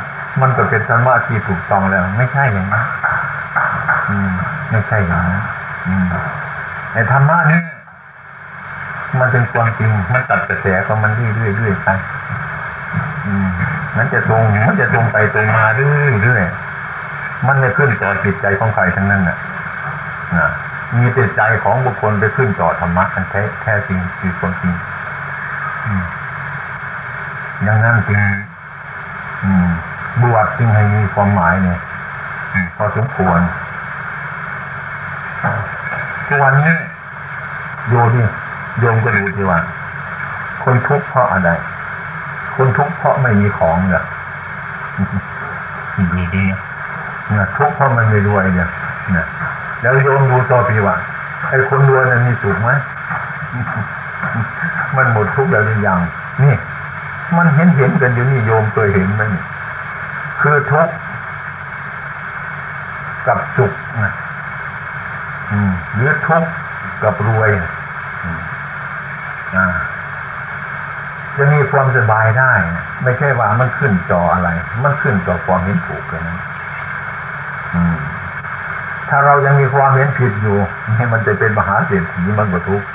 [0.41, 2.85] มันก็เป็นธรรมะที่ถูกต้องแล้ว ไม่ใช่อย่างนั้น
[4.09, 4.31] อืม
[4.71, 5.43] ไม่ใช่อย่างนั้น
[5.87, 6.05] อืม
[6.93, 7.61] ไอ้ธรรมะนี่
[9.21, 11.89] มันเป็นความจริง มันตัดกระแสของมันเรื่อยๆเรื่อยไป
[13.27, 13.49] อืม
[13.97, 19.39] มันจะตรงมันจะตรงไปตรงมาเรื่อยๆมันไม่ขึ้นต่อจิตใจของใครทั้งนั้นน่ะ
[20.37, 20.51] นะ
[20.97, 24.75] มีแต่ใจของบุคคลไปขึ้นต่อธรรมะอันแท้แท้จริงคือความจริง
[25.87, 26.05] อืม
[27.63, 28.21] อย่างนั้นจริง
[30.23, 31.79] บวชจึงให้มีความหมายเนี่ย
[32.53, 33.41] อืมพอสมควร
[36.27, 36.73] ทุกวันนี้
[37.89, 38.27] โยนี่
[38.79, 39.59] โยมก็ดูทีว่า
[40.63, 41.51] คนทุกข์เพราะอะไร
[42.57, 44.05] คนทุกข์เพราะไม่มีของเนี่ย
[46.13, 46.61] ดูดีนะ
[47.39, 48.69] นะทุกข์เพราะมันไม่รวยเนี่ย
[49.17, 49.27] นะ
[49.83, 50.97] แล้วโยมดูต่อไปว่า
[51.51, 52.71] ไอ้คนรวยนั้นมีสุขไหม
[54.97, 55.99] มันหมดทุกข์แล้วหรือยัง
[56.43, 56.55] นี่
[57.37, 59.43] มันเห็นเห็นกันอยู่นี่โยมเคยเห็นไหมนี่
[60.41, 60.95] คือทุกข์
[63.27, 64.13] กับสุขนะ
[65.51, 66.51] อืมหรือทุกข์
[67.03, 67.51] กับรวย
[69.57, 69.67] อ่า
[71.37, 74.49] จะมีความสบายได้นะไม่ใช่ว่ามันขึ้นจออะไร
[74.85, 76.39] มันขึ้นต่อความเห็นถูกกันนั้น
[77.75, 77.97] อืม
[79.09, 80.57] ถ้าเรายังมีความเห็นผิดอยู่
[80.97, 82.87] นี่มันจะเป็นมหาเศรษฐีมันก็ทุกข์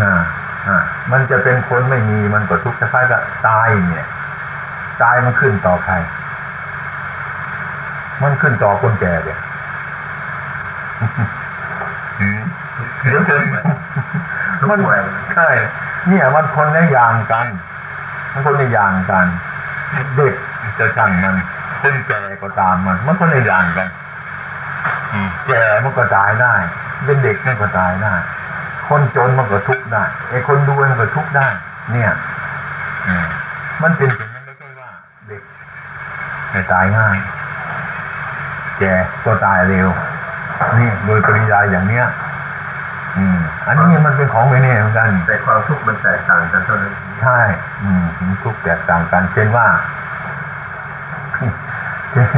[0.00, 0.20] อ่า
[1.12, 4.06] มันจะเป็นคนไม่มีมันก็ทุกข์คล้ายๆกับตายเนี่ย
[5.02, 5.94] ตายมันขึ้นต่อใคร
[8.22, 9.40] มันขึ้นต่อคนแก่เนี่ย
[13.04, 13.56] เดี๋ยวเดินไป
[14.70, 14.80] มัน
[15.34, 15.48] ใช่
[16.08, 17.46] เนี่ยมันคนในอย่างกัน
[18.32, 19.26] มันคนในอย่างกัน
[20.16, 20.34] เด็ก
[20.78, 21.36] จะช่างมัน
[21.80, 23.88] คนแก่ก็ตามมัน มันคนในอย่างกัน
[25.48, 26.54] แก่มันก็ตายได้
[27.04, 28.14] เป็นเด็กมันก็ตายได้
[28.88, 31.46] คนจนมันก็ทุกข์ได้ไอ้คนรวยมันก็ทุกข์ได้
[31.92, 32.10] เนี่ย
[33.06, 33.26] อืม
[33.82, 34.90] มันเป็นอย่างนั้นไม่ใช่ว่า
[35.26, 35.42] เด็ก
[36.50, 37.16] ไม่ตายง่าย
[38.78, 38.94] แก่
[39.24, 39.88] ก็ตายเร็ว
[40.78, 42.06] นี่โดยปริยายอย่างเนี้ย
[43.16, 47.38] อืม อันนี้มันเป็นของไม่แน่เหมือนกัน แต่ความทุกข์มันแตกต่างกันเท่านั้นใช่
[47.82, 48.04] อืม
[48.42, 49.66] ทุกข์แตกต่างกัน เช่นว่า
[51.36, 51.38] ค
[52.12, 52.28] เช่น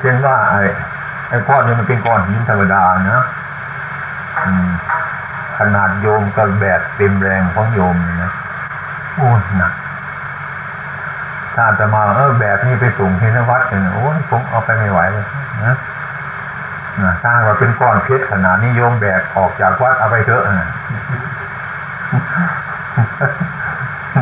[0.00, 0.62] เช่นว่าไอ้
[1.28, 2.82] ไอ้ก้อนนี้มันเป็นก้อนหินธรรมดา
[3.12, 3.24] นะ
[4.46, 4.68] อืม
[5.58, 8.32] ขนาดโยมกับแบกเต็มแรงของโยมนะ
[9.14, 9.72] โอ้หนัก
[11.54, 15.26] ถ้าจะมาเออแบกนี่ไปส่งที่นวัดเนี่ยโอ้ยผมเอาไปไม่ไหวเลย
[15.64, 15.76] นะ
[17.02, 20.68] นะถ้างว่าเป็นก้อนเพชรขนาดนี้โยมแบกออกจากวัดเอาไปเถอะนะ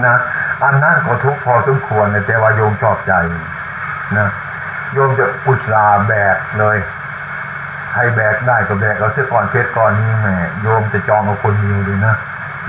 [0.07, 0.17] นะ
[0.65, 3.13] อันนั้นก็ทุกพอสมควรแต่ว่าโยมชอบใจ
[4.19, 4.29] นะ
[4.95, 6.77] โยมจะอุตส่าห์แบกเลย
[7.95, 12.15] ใครแบกได้ก็แบกเอาเสื้อก่อนเพชรก่อนนี้แม่โยมจะจองเอาคนเดียวเลยนะ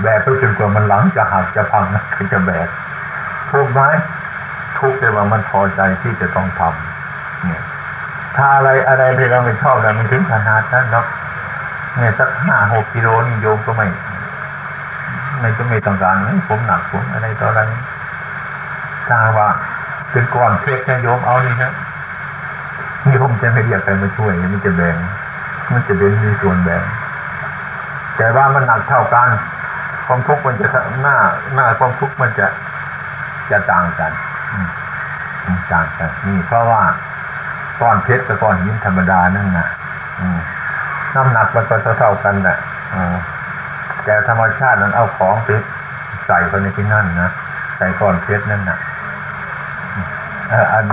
[0.02, 2.68] แบกไปจนกว่ามันหลังจะหักจะพังนะใครจะแบก
[3.50, 3.80] ทุกไหม
[4.78, 7.62] ทุกแต่ว่ามันพอใจที่จะต้องทำเนี่ย
[8.36, 11.06] ถ้าอะไรอะไรที่เราไม่ชอบแล้วมันถึงขนาดนั้นเนาะ
[11.96, 13.86] เนี่ยสักห้าหกกิโลนี่โยมก็ไม่
[15.40, 16.16] ไม่ก็ไม่ต้องการ
[16.48, 17.60] ผมหนักผมอะไรต่ออะไร
[19.06, 19.48] ถ้าว่า
[20.10, 21.68] เป็นก้อนเพชรนะโยมเอานี่ครั
[23.06, 24.96] บโยมจะไม่เรียกใครมาช่วยมันจะแบ่ง
[25.72, 26.82] มันจะเป็นมีส่วนแบ่ง
[28.16, 29.28] แต่ว่ามันหนักเท่ากัน
[30.06, 30.66] ความทุกข์มันจะ
[31.02, 31.16] หน้า
[31.54, 32.46] หน้าความทุกข์มันจะ
[33.50, 34.12] จะต่างกัน
[34.52, 34.58] อื
[35.72, 36.82] ต่างกันนี่เพราะว่า
[37.80, 39.68] ก้อนเพชรกับก้อนหินธรรมดานั่นน่ะ
[41.14, 42.58] น้ำหนักมันก็เท่ากันแหละ
[42.94, 42.96] อ
[44.04, 45.48] แต่ธรรมชาตินั้นเอาของไป
[46.26, 47.30] ใส่ไปในที่นั่นนะ
[47.76, 48.78] ใส่ก้อนเพชรนั่นน่ะ
[50.52, 50.84] ออัน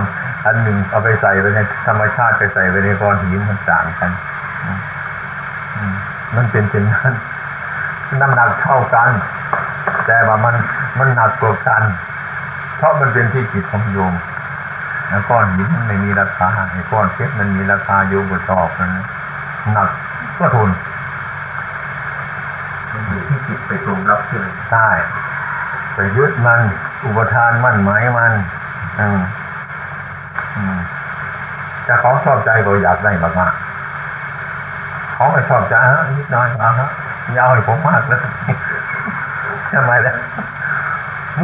[0.44, 4.10] อันหนึ่งเอาไปใส่ไปในธรรมชาติไปใส่ไปในก้อนหินมันต่างกัน
[4.64, 4.80] อืม
[5.76, 5.94] อืม
[6.36, 7.12] มันเป็นเช่นนั้น
[8.20, 9.08] น้ำหนักเท่ากัน
[10.06, 10.54] แต่ว่ามัน
[10.98, 11.82] มันหนักกว่ากัน
[12.76, 14.14] เพราะมันเป็นที่จิตของโยม
[15.08, 18.90] แล้วก้อนหินมันไม่มีราคาไอ้ก้อนเพชรมันมีราคาโยมก็ชอบมัน
[19.74, 19.88] หนัก
[20.38, 20.70] ก็ทน
[22.92, 24.88] มันอยู่ที่จิตไปตรงรับใช่ไหมใช่
[25.94, 26.60] ไปยึดมัน
[27.04, 28.32] อุปทานมั่นหมายมัน
[29.00, 29.20] อืมอืม
[31.84, 36.90] แต่ของชอบใจก็อยากได้มากๆของไม่ชอบใจฮะนิดน่อยเอาฮะ
[37.36, 38.20] ยาเอาให้ผมมากเลย
[39.72, 40.14] ทำไมล่ะ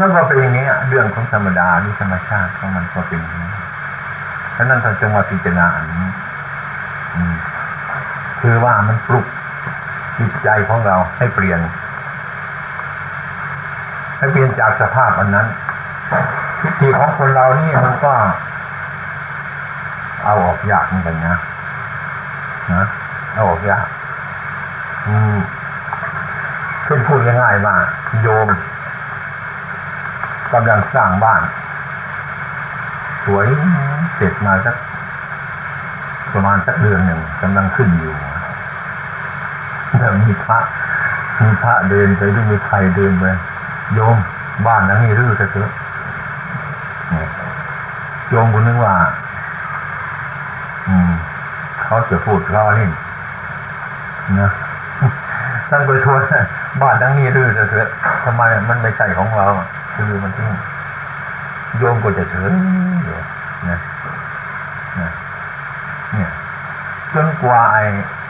[0.00, 3.50] นั่นก็เป็นอย่างนี้อะเรื่องของธรรมดานี่ธรรมชาติของมันก็เป็นอย่างนี้
[4.56, 6.06] ฉะนั้นเราจึงมาพิจารณาอันนี้
[8.40, 9.26] คือว่ามันปลุก
[10.18, 11.60] จิตใจของเราให้เปลี่ยน
[14.18, 15.46] ให้เปลี่ยนจากสภาพอันนั้น
[16.60, 18.12] ทิฏฐิของคนเรานี่มันก็
[20.30, 21.36] เอาออกยากเหมือนกันนะ
[22.72, 22.84] นะ
[23.34, 23.84] เอาออกยาก
[25.06, 25.36] อืม
[26.84, 27.74] เช่นพูดง่ายๆว่า
[28.22, 28.48] โยม
[30.52, 31.42] กำลังสร้างบ้าน
[33.24, 33.46] สวย
[34.14, 34.76] เสร็จมาสัก
[36.32, 38.14] ประมาณสักเดือนหนึ่งกำลังขึ้นอยู่
[39.98, 40.58] แล้วมีพระ
[41.42, 43.24] มีพระเดินไปหรือมีใครเดินไป
[43.94, 44.16] โยม
[44.66, 45.70] บ้านหลังนี้รื้อซะเถอะ
[48.28, 48.94] โยมคนนึกว่า
[51.90, 52.90] เขาจะพูดล้อเล่น
[54.40, 54.50] นะ
[55.68, 56.22] ท่านไปทวน
[56.80, 57.88] บ้านหลังนี้รื้อเถอะ
[58.24, 59.46] ทำไมมันไม่ใช่ของเรา
[59.94, 60.50] คือมันทิ้ง
[61.78, 62.52] โยมก็จะเฉย
[63.04, 63.18] อยู่
[63.68, 63.78] นะ
[65.00, 65.10] นะ
[66.12, 66.30] เนี่ย
[67.14, 67.84] จนกว่าไอ้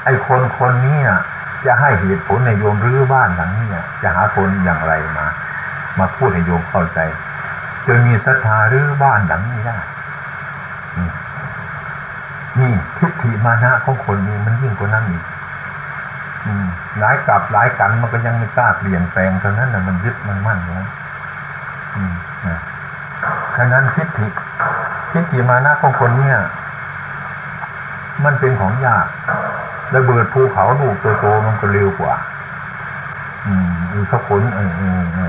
[0.04, 1.20] ไอ้คนคนนี้น่ะ
[1.66, 5.26] จะให้เหตุผลในโยมรื้อบ้านหลังนี้น่ะจะหาคนอย่างไรมา
[5.98, 6.98] มาพูดให้โยมเข้าใจ
[7.86, 9.76] จนมีศรัทธารื้อบ้านหลังนี้ได้
[12.58, 12.72] นี่
[13.20, 15.24] ทิฏฐิมานะของคนนี้มันยิ่งกว่านั้นอีก
[16.98, 20.74] หลายกลับหลายกันมันก็ยังไม่กล้าเปลี่ยนแปลงเท่านั้นน่ะมันยึดมันมั่นอยู่
[23.56, 24.28] ฉะนั้นทิฏฐิ
[25.12, 26.36] ทิฏฐิมานะของคนเนี้ย
[28.24, 29.06] มันเป็นของยาก
[29.94, 32.14] ระเบิดภูเขาลูกโตๆมันก็เร็วกว่า
[33.46, 34.82] อืมอีเขาขนเออเอ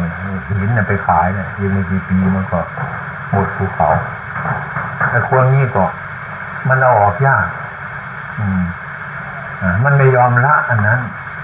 [0.03, 0.05] อ
[0.47, 2.59] หินเนี่ยไปขายเนี่ยยังไม่กี่ปีมันก็
[3.31, 3.89] หมดภูเขา
[5.09, 5.85] แต่คนนี้ก็
[6.67, 7.45] มันเอาออกยาก
[9.83, 10.99] มันไม่ยอมละอันนั้น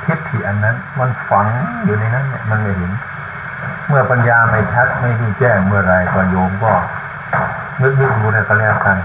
[0.06, 1.48] ทิฏฐิอันนั้น มันฝัง
[1.86, 2.92] อยู่ในนั้นเนี่ยมันไม่เห็น
[3.88, 6.74] เมื่อปัญญาไม่ชัดไม่รู้แจ้งเมื่อไรก็โยมก็
[7.82, 8.98] นึกนึกดูเลยก็แล้วกัน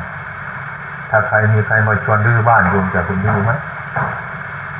[1.10, 3.52] ถ้าใครมีใครมาชวนรื้อบ้านโยมจะคุณรื้อไหม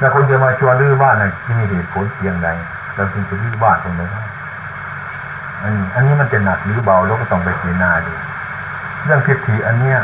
[0.00, 2.48] ถ้าคนจะมาชวนรื้อบ้านน่ะที่มีเหตุผลเพียงใด
[2.94, 4.22] เราจึงจะรื้อบ้านตรงนั้นได้
[5.62, 8.12] อันอันนี้มันจะหนักหรือเบาเราก็ต้องไปพิจารณาดู
[9.04, 9.98] เรื่องทิฏฐิอันเนี้ย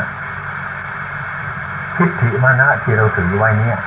[1.99, 3.79] ทิฏฐิมานะที่เราถือไว้เนี้ย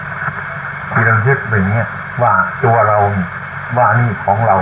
[0.93, 1.87] ที่เรายึดไปเนี้ย
[2.23, 2.33] ว่า
[2.65, 2.99] ตัวเรา
[3.77, 4.57] ว่านี่ของเรา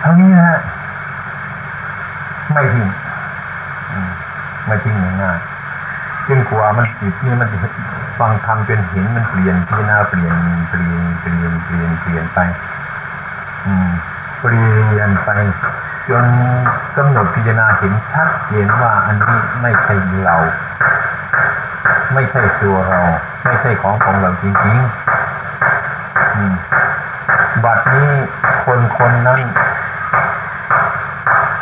[0.00, 0.60] เท่านี้นะฮะ
[2.52, 2.86] ไม่ทิ้ง
[4.66, 7.48] ไม่ทิ้งง่ายๆจนกว่ามันจิตนี่มัน
[8.18, 10.36] ฟังทำเป็นเห็นมันเปลี่ยนพิจารณาเปลี่ยน
[10.68, 12.38] เปลี่ยนเปลี่ยนเปลี่ยนเปลี่ยนไป
[13.66, 13.90] อืม
[14.40, 15.30] เปลี่ยนไป
[16.08, 16.24] จน
[16.96, 19.94] กำหนดพิจารณาเห็นชัดเจนว่าอันนี้ไม่ใช่
[20.24, 20.36] เรา
[22.18, 23.00] ไม่ใช่ตัวเรา
[23.44, 28.10] ไม่ใช่ของของเราจริงๆบัดนี้
[28.64, 29.40] คนคนนั้น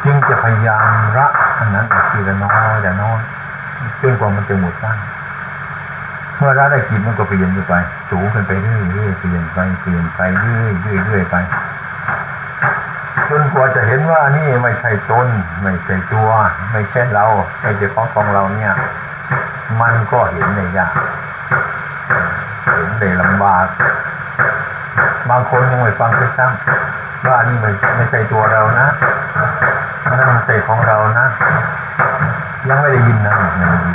[0.05, 1.27] จึงจะพยายามละ
[1.59, 3.21] อันนั้นออกทีละน้อยละน้อย
[4.01, 4.92] จนกว่ามันจะหมดได้
[6.37, 7.75] เมื่อละได้จิตมันก็เปลี่ยนไป
[8.11, 11.37] สูงขึ้นไปเรื่อยๆเปลี่ยนไปเปลี่ยนไปเรื่อยๆเรื่อยๆไป
[13.31, 15.29] จนกว่าจะเห็นว่านี่ไม่ใช่ตน
[15.62, 16.29] ไม่ใช่ตัว
[16.73, 17.27] ไม่ใช่เรา
[17.62, 18.75] ไม่ใช่ของของเราเนี่ย
[19.81, 20.92] มันก็เห็นในยาก
[22.74, 23.66] เห็นได้ลำบาก
[25.31, 28.87] บางคนยังไม่ฟังเลยซ้ำว่านี่ไม่ไม่ใช่ตัวเรานะ
[30.18, 31.26] นั่นมันใช่ของเรานะ
[32.68, 33.94] ยังไม่ได้ยินนะไม่ได้ยิน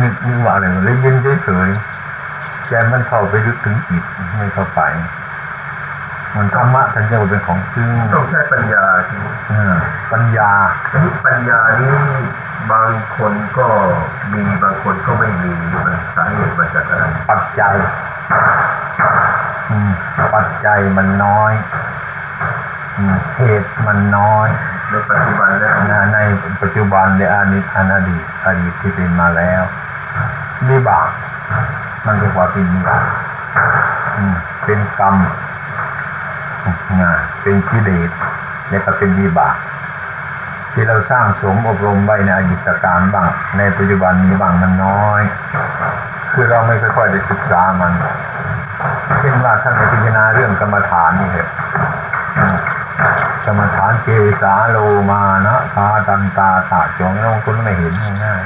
[0.00, 1.14] นึกนึกว่าอะไรเลยยิน
[1.44, 4.02] เฉยๆแต่มันเข้าไปลึกถึงจิต
[4.38, 4.80] ไม่เข้าไป
[6.36, 9.74] มันธรรมะท่านเรียกว่าเป็นของจริงต้องใช้ปัญญาใช่ไหมเออ
[10.12, 10.50] ปัญญา
[10.90, 11.90] ทีนี้ปัญญานี้
[12.72, 13.66] บางคนก็
[14.32, 15.50] มีบางคนก็ไม่มี
[15.84, 17.74] มันสาเหตุมาจากอะไรปัจจัย
[19.70, 19.92] อืม
[20.34, 21.52] ปัจจัยมันน้อย
[22.96, 24.48] อืมเหตุมันน้อย
[24.90, 26.18] ในปัจจุบันแล้วนะใน
[26.62, 29.62] ปัจจุบันในอดีตอนาดีตอดีตที่เป็นมาแล้ว
[30.68, 31.08] วิบาก
[32.06, 33.04] มันเรียกว่าเป็นวิบาก
[34.16, 35.16] อืมเป็นกรรม
[37.02, 38.10] นะเป็นกิเลส
[38.68, 39.56] แล้วก็เป็นวิบาก
[40.72, 45.22] ที่เราสร้างสมอบรมไว้ในอดีตการบ้าง ในปัจจุบันนี้บ้างมันน้อย
[46.32, 47.92] คือเราไม่ค่อยได้ศึกษามัน
[49.20, 51.48] เช่นว่าท่านพิจารณาเรื่องกรรมฐานนี่เหรอะ
[53.46, 54.08] กรรมฐานเจ
[54.42, 54.76] สาโล
[55.10, 57.92] มานะคาตันตาตาจงน้องคุณไม่เห็น
[58.24, 58.42] ง่าย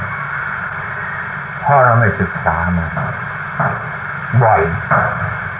[0.79, 2.89] ๆเพราะเราไม่ศึกษามัน
[4.43, 4.61] บ่อย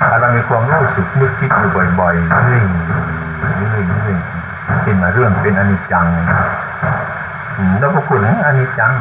[0.09, 6.05] ถ้าเรามีความรู้สึกนึกคิดอยู่บ่อยๆเรื่อยๆเรื่อยๆ เรื่อยๆเป็นมาเรื่องเป็นอนิจจัง
[7.79, 8.93] แล้วก็พูดถึงอนิจจัง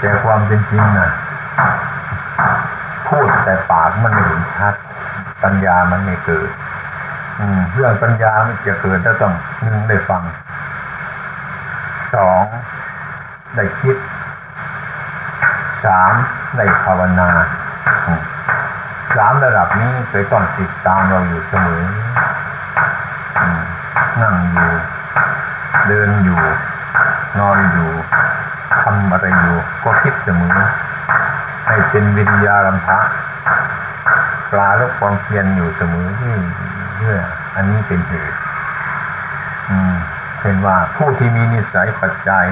[0.00, 1.10] แต่ความเป็นจริงนะ
[3.08, 4.74] พูดแต่ปากมันไม่เห็นชัด
[5.42, 6.50] ปัญญามันไม่เกิด
[7.40, 10.22] อืมเรื่องปัญญามันจะเกิดถ้าต้องหนึ่งได้ฟัง
[12.14, 12.44] สอง
[13.54, 13.96] ได้คิด
[15.84, 16.12] สาม
[16.56, 17.30] ได้ภาวนา
[19.16, 21.82] สามระดับนี้เคยต้องติดตามเราอยู่เสมอ
[24.22, 24.72] นั่งอยู่
[25.88, 26.40] เดินอยู่
[27.38, 27.90] นอนอยู่
[28.82, 30.56] ทำอะไรอยู่ก็คิดเสมอ
[31.66, 33.00] ให้เป็นวิญญาณพระ
[34.50, 36.34] ปลาลบความเพียรอยู่เสมอที่
[36.96, 37.18] เพื่อ
[37.54, 38.38] อันนี้เป็นเหตุ
[40.40, 42.46] เป็นว่าผู้ที่มีนิสัยปัจจัย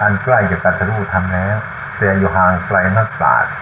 [0.00, 1.56] อันใกล้จะตัดรู้ทำแล้ว
[1.96, 3.52] แต่อยู่ห่างไกลนักปราชญ์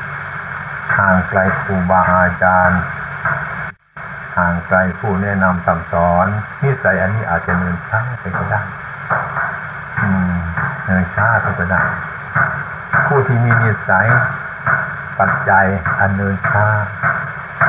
[0.97, 2.81] ห่างไกลครูบาอาจารย์
[4.39, 6.27] ห่างไกลผู้แนะนำสั่งสอน
[6.63, 8.61] นิสัยอันนี้อาจจะเนินช้าไปก็ได้
[10.87, 11.83] เนินช้าไปก็ได้
[13.07, 14.07] ผู้ที่มีนิสัย
[15.19, 15.67] ปัจจัย
[16.01, 16.67] อันเนินช้า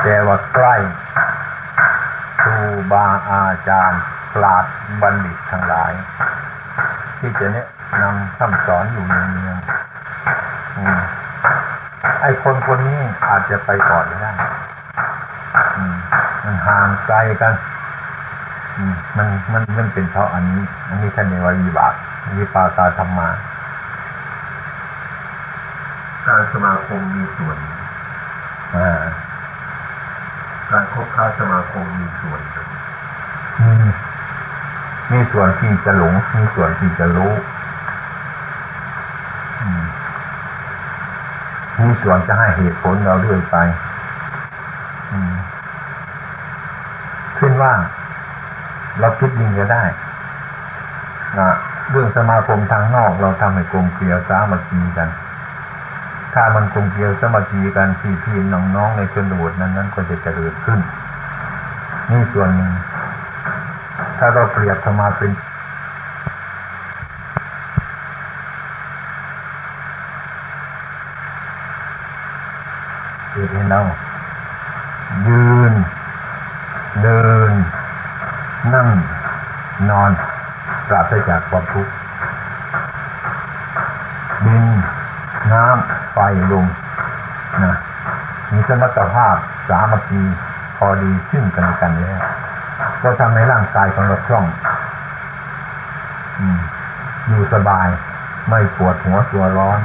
[0.02, 0.76] แต่ว่าใกล้
[2.42, 2.58] ครู
[2.92, 4.02] บาอาจารย์
[4.34, 4.64] ปราด
[5.02, 5.92] บัณฑิตทั้งหลาย
[7.18, 7.66] ที่จะแนะ
[8.00, 14.32] นำคำสอนอยู่เนืองๆไอ้คนคนนี้อาจจะไปก่อนได้
[16.66, 17.54] ห่างไกลกัน
[18.76, 21.94] อืมมันมันมันเป็นเพราะอันนี้ อันนี้ท่านเรียกว่าวิบาก
[22.38, 23.28] วิปากาธรรมา
[26.26, 27.56] การสมาคมมีส่วน
[28.76, 29.00] อ่า
[30.70, 32.40] การคบค้าสมาคมมีส่วน
[33.62, 33.72] มี
[35.12, 37.32] มีส่วนที่จะหลงมีส่วนที่จะรู้
[39.60, 39.84] อืม
[41.80, 43.56] มีส่วนจะให้เหตุผลเราเรื่อยไป
[45.12, 45.34] อืม
[47.36, 47.72] เช่น ว่า
[49.00, 49.84] เราคิดยิงก็ได้
[51.38, 51.50] นะ
[51.90, 55.08] เรื่องสมาคมทางนอกเราทำให้กลมเกลียวสามัคคีกัน
[56.34, 60.80] ถ้ามันกลมเกลียวสามัคคีกันพี่พี่น้องๆในชนบทนั้นนั้นก็จะเจริญขึ้น
[62.10, 62.70] นี่ส่วนหนึ่ง
[64.18, 65.30] ถ้าเราเปรียบธรรมาเป็น
[73.30, 73.80] เกิดให้เรา
[75.28, 75.72] ยืน
[77.02, 77.52] เดิน
[78.74, 78.88] นั่ง
[79.90, 80.10] นอน
[80.88, 81.92] ปราศจากความทุกข์
[84.46, 84.64] ดิน
[85.52, 86.18] น้ำไฟ
[86.52, 86.66] ลม
[87.64, 87.76] นะ
[88.52, 89.34] มีสมรรถภาพ
[89.68, 90.22] สามัคคี
[90.76, 92.20] พอดีซึ่งกันและกันแล้ว
[93.02, 94.46] ก็ทำให้ร่างกายของเราคล่อง
[97.28, 97.88] อยู่สบาย
[98.48, 99.80] ไม่ปวดหัวตัวร้อน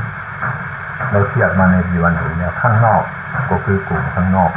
[1.12, 3.04] เราเทียบมาในปีวันเห็นเนี่ยข้างนอก
[3.50, 4.52] ก็คือกลุ่มข้างนอก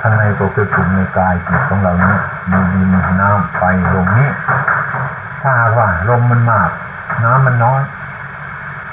[0.00, 3.62] ข้างในก็คือกลุ่มในกายจิตของเราเนี่ย มีดินน้ำไฟ
[3.94, 4.30] ลมนี้
[5.42, 6.70] ถ้าว่าลมมันมาก
[7.24, 7.82] น้ำมันน้อย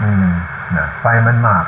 [0.02, 0.28] อืม
[0.76, 1.64] นะไฟมันมาก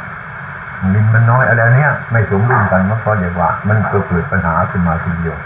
[0.94, 5.38] ดินมันน้อยอะไรเนี้ยไม่สมดุลกันมันก็เรียกว่า มันก็เกิดปัญหาขึ้นมาทีเดียว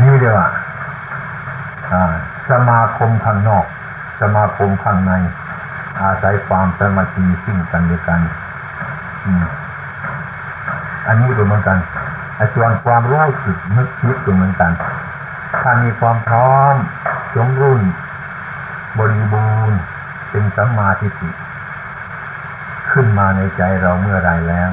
[0.00, 0.50] นี่เดียวอะ
[1.92, 2.12] อ่า
[2.50, 3.64] สมาคมข้างนอก
[4.20, 5.12] สมาคมข้างใน
[6.00, 8.20] อาศัยความสมัคคีซึ่งกันและกัน
[9.24, 9.44] อืม
[11.06, 11.78] อันนี้ก็เหมือนกัน
[12.54, 14.72] ส่วนความรู้สึกนึกคิดก็เหมือนกัน
[15.62, 16.74] ถ้ามีความพร้อม
[17.34, 17.82] สมรุ่น
[18.98, 19.78] บริบูรณ์
[20.30, 21.30] เป็นสัมมาทิฏฐิ
[22.92, 24.70] ขึ้นมาในใจเราเมื่อไรแล้ว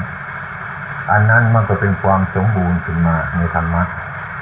[1.11, 3.83] อันนั้นมันก็เป็นความสมบูรณ์ขึ้นมาในธรรมะ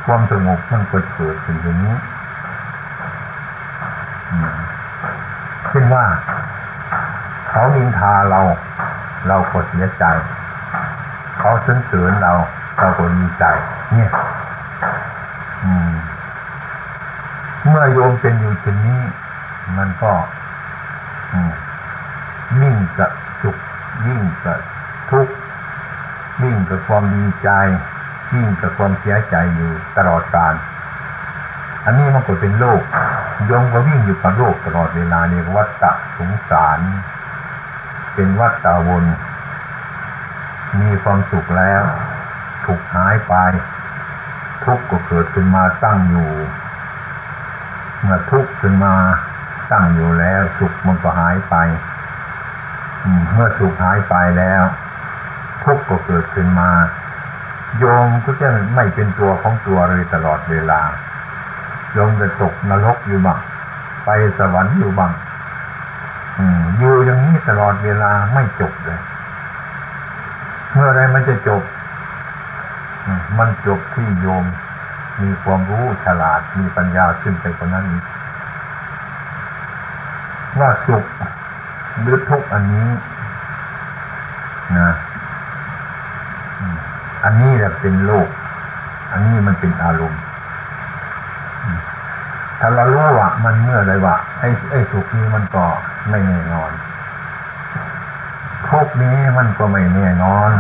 [0.06, 1.96] ความสงบมันก็เกิดขึ้นอย่างนี้
[5.70, 6.06] เช่นว่า
[7.50, 8.42] เขานินทาเรา
[9.28, 10.06] เราก็เสียใจ
[11.40, 12.34] เขาสรรเสริญเรา
[12.80, 13.44] เราก็ดีใจ
[13.94, 14.10] เนี่ย
[15.94, 15.96] ม
[17.68, 19.02] เมื่อโยมเป็นอยู่เช่นนี้
[19.78, 20.12] มันก็
[22.62, 23.08] ยิ่งจะ
[23.42, 23.58] สุข
[24.08, 24.54] ยิ่งจะ
[25.10, 25.36] ทุกข์
[26.44, 27.50] ยิ่งกับความดีใจ
[28.34, 30.54] ยิ่งกับความเสียใจอยู่ตลอดกาล
[31.86, 32.82] อันนี้มันก็เป็นโลก
[33.46, 36.80] โยมก็วิ่งอยู่กับโลกตลอดเวลาเรียกวัฏฏะสงสาร
[38.14, 39.06] เป็นวัฏฏะวน
[40.82, 41.84] มีความสุขแล้ว
[42.66, 43.34] ถูกหายไป
[44.66, 46.30] ทุกข์ก็เกิดขึ้นมาตั้งอยู่
[48.02, 48.94] เมื่อทุกข์ขึ้นมา
[49.72, 51.56] ตั้งอยู่แล้ว สุขมันก็หายไป
[53.34, 54.64] เมื่อสุขหายไปแล้ว
[55.64, 56.70] ทุกข์ก็เกิดขึ้นมา
[57.78, 60.82] โยมก็จะไม่เป็นตัวของตัวเลยตลอดเวลา
[61.94, 63.40] โยมจะตกนรกอยู่บ้าง
[64.06, 65.12] ไปสวรรค์อยู่บ้าง
[66.78, 69.00] อยู่อย่างนี้ตลอดเวลาไม่จบเลย
[70.74, 71.62] เมื่อไรมันจะจบ
[73.40, 74.46] มันจบที่โยม
[75.22, 78.04] มีความรู้ฉลาดมีปัญญาขึ้นไปกว่านั้นอีก
[80.60, 81.06] ว่าสุข
[82.02, 82.90] หรือทุกอันนี้
[84.80, 84.92] นะ
[87.24, 88.28] อันนี้แหละเป็นโลก
[89.12, 90.22] อันนี้มันเป็นอารมณ์
[92.60, 95.64] ถ้าเรารู้ว่ามันเมื่อไรว่าไอ้ไอ้สุขนี้มันก็
[96.10, 96.72] ไม่แน่นอน
[98.70, 100.52] ทุกนี้มันก็ไม่แน่นอน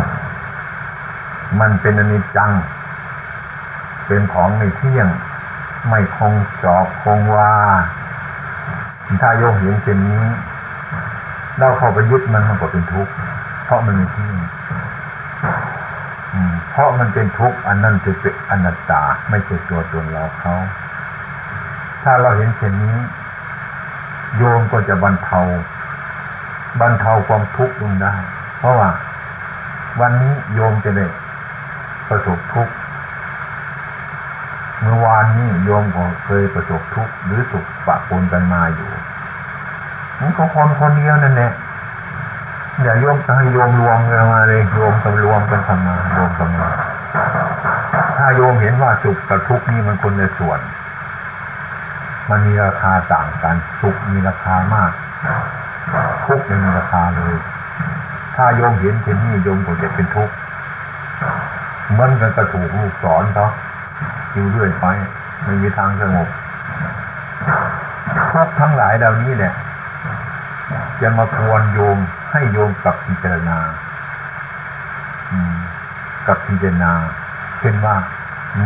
[1.59, 2.51] มันเป็นอนิจจัง
[4.07, 5.07] เป็นของไม่เที่ยง
[5.89, 6.33] ไม่คง
[6.63, 7.53] จอบคงว่า
[9.21, 10.23] ถ้าโยมเห็นเช่นนี้
[11.57, 13.13] เราเข้าไปยึดมันมันก็เป็นทุกข์
[13.63, 14.37] เพราะมันไม่เที่ยง
[16.71, 20.55] เพราะมันเป็นทุกข์อันนั้นจะเป็นอนัตตา ไม่ใช่ตัวตนเราเขา
[22.03, 22.97] ถ้าเราเห็นเช่นนี้
[24.37, 25.41] โยมก็จะบรรเทา
[26.79, 28.13] บรรเทาความทุกข์ลงได้
[28.57, 28.89] เพราะว่า
[29.99, 31.05] วันนี้โยมจะได้
[32.09, 32.73] ประสบทุกข์
[34.81, 38.89] เมื่อวานนี้โยมก็เคยประสบทุกข์หรือสุขปะปนกันมาอยู่
[40.19, 41.51] มันก็คนคนเดียวนั่นแหละ
[42.81, 46.69] อย่าโยมจะให้โยมรวมกันมาเลยโยมกันรวมกันทำมารวมกันมา
[48.17, 50.59] ถ้าโยมเห็นว่าสุขกับทุกข์นี่มันคนในส่วน
[52.29, 54.91] มันมีราคาต่างกันสุขมีราคามาก
[56.25, 57.35] ทุกข์ไม่มีราคาเลย
[58.35, 60.33] ถ้าโยมเห็นเช่นนี้โยมก็จะเป็นทุกข์
[61.99, 63.47] มันกันกระถูกลูกสอนเขา
[64.33, 64.85] อยู่เรื่อยไป
[65.43, 66.27] ไม่มีทางสงบ
[68.31, 69.53] ทุกทั้งหลายเหล่านี้เนี่ย
[71.01, 71.97] จะมาควรโยม
[72.31, 73.57] ให้โยมกับพิจารณา
[76.27, 76.91] กับพิจารณา
[77.59, 77.95] เช่นว่า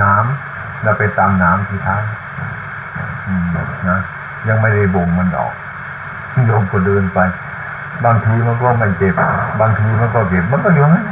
[0.01, 2.03] น้ำเราไปตามน้ำที่ท้าย
[3.89, 3.99] นะ
[4.47, 5.53] ยังไม่ได้บ่งมันออก
[6.45, 7.19] โยมก็เดินไป
[8.05, 9.15] บางทีมันก็ไม่เจ็บ
[9.59, 11.05] บางทีมันก็เจ็บมันก็อยู่งั้น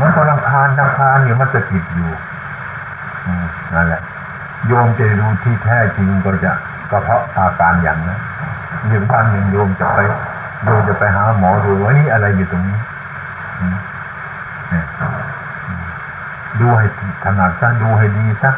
[0.00, 2.10] มันก็รังคาญรังคาญอยู่มันจะกิดอยู่
[3.26, 3.28] อ
[3.74, 4.02] นั่นแหละ
[4.66, 6.52] โยมจะรู้ที่แท้จริงก็จะ
[6.90, 8.20] ก็เพราะอาการอย่างนั้น
[8.88, 9.98] อย่างวันหนึ่งโยมจะไป
[10.64, 12.78] โยมจะไปหาหมอดูว่านี่อะไรอยู่ตรงนี้
[13.60, 13.76] อืม
[14.70, 14.86] เนี่ย
[15.66, 15.86] อืม
[16.60, 16.86] ดูให้
[17.24, 18.52] ถนัดซะดูให้ดีซะ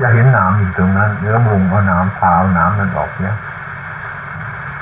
[0.00, 3.36] จะเห็นหนามอยู่ตรงนั้นเนื้อมุงเอาหนามพาเอาหนามนั้นออกเนี่ย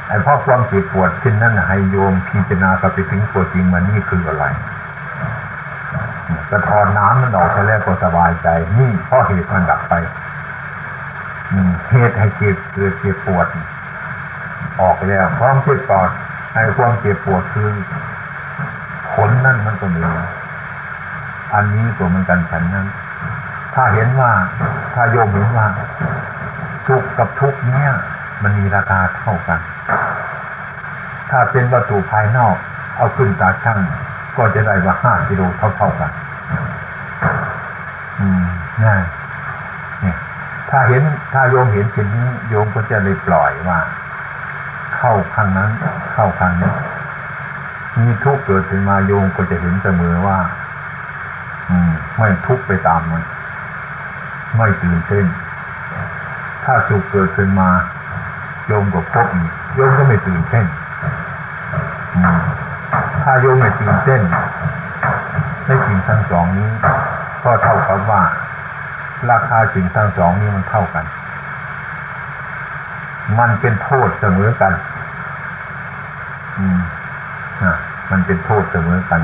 [0.08, 4.44] ไอ้พราะความเจ็บปวดเช่นนั้นนะให้โยมพิจารณากับไปถึงตัวจริงมันนี่คืออะไร
[6.50, 9.94] กระทอนน้ำมันออกไปแล้วก็สบายใจ นี่เพราะเหตุมันดับไป
[11.90, 13.46] เหตุให้เจ็บเกิดเจ็บปวด
[14.80, 16.10] ออกแล้วความเจ็บปวด
[16.54, 17.70] ให้ความเจ็บปวดคือ
[19.12, 20.02] ผลนั่นมันก็มี
[21.54, 22.86] อันนี้ตัวเหมือนกันฉันนั้น
[23.74, 24.32] ถ้าเห็นว่า
[24.94, 25.66] ถ้าโยมเห็นว่า
[26.86, 27.90] สุขกับทุกข์เนี้ย
[28.42, 29.60] มันมีราคาเท่ากัน
[31.30, 32.56] ถ้าเป็นวัตถุภายนอก
[32.96, 33.78] เอาขึ้นตาช่าง
[34.36, 36.10] ก็จะได้ว่าห้ากิโลเท่าเท่าๆกัน
[38.84, 38.96] นะ
[40.00, 40.16] เนี่ย
[40.70, 41.02] ถ้าเห็น
[41.32, 43.78] ถ้าโยมเห็นเช่นนี้โยมก็จะเลยปล่อยว่า
[44.96, 45.70] เข้าข้างนั้น
[46.12, 46.72] เข้าข้างนี้
[47.98, 50.38] มีทุกข์เกิดขึ้นมาโยมก็จะเห็นเสมอว่า
[51.68, 53.22] อืม ไม่ทุกข์ไปตามมัน
[54.56, 55.26] ไม่ตื่นเต้น
[56.64, 57.70] ถ้าสุขเกิดขึ้นมา
[58.66, 60.66] โยมก็พบอีกโยมก็ไม่ตื่นเต้น
[63.22, 64.20] ถ้าโยมไม่ตื่นเต้น
[65.64, 66.70] ในสิ่งทั้งสองนี้
[67.42, 68.22] ก็เท่ากับว่า
[69.30, 71.04] ราคาสิ่งทั้งสองนี้มันเท่ากัน
[73.38, 74.72] มันเป็นโทษเสมอกัน
[76.58, 76.80] อืม
[77.64, 77.76] นะ
[78.10, 79.20] มันเป็นโทษเสมอกัน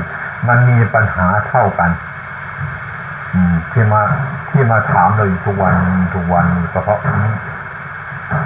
[0.47, 1.91] มันมีปัญหาเท่ากัน
[3.33, 4.01] อืม ที่มา
[4.49, 5.75] ที่มาถามเราอยู่ทุกวัน
[6.15, 7.33] ทุกวันก็เพราะนี้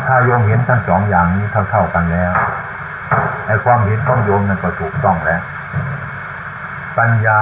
[0.05, 2.31] ถ้าโยมเห็นทั้งสองอย่างนี้เท่าๆกันแล้ว
[3.45, 5.41] ไอ้ความเห็นของโยมนั้นก็ถูกต้องแล้ว
[6.97, 7.39] ปัญญา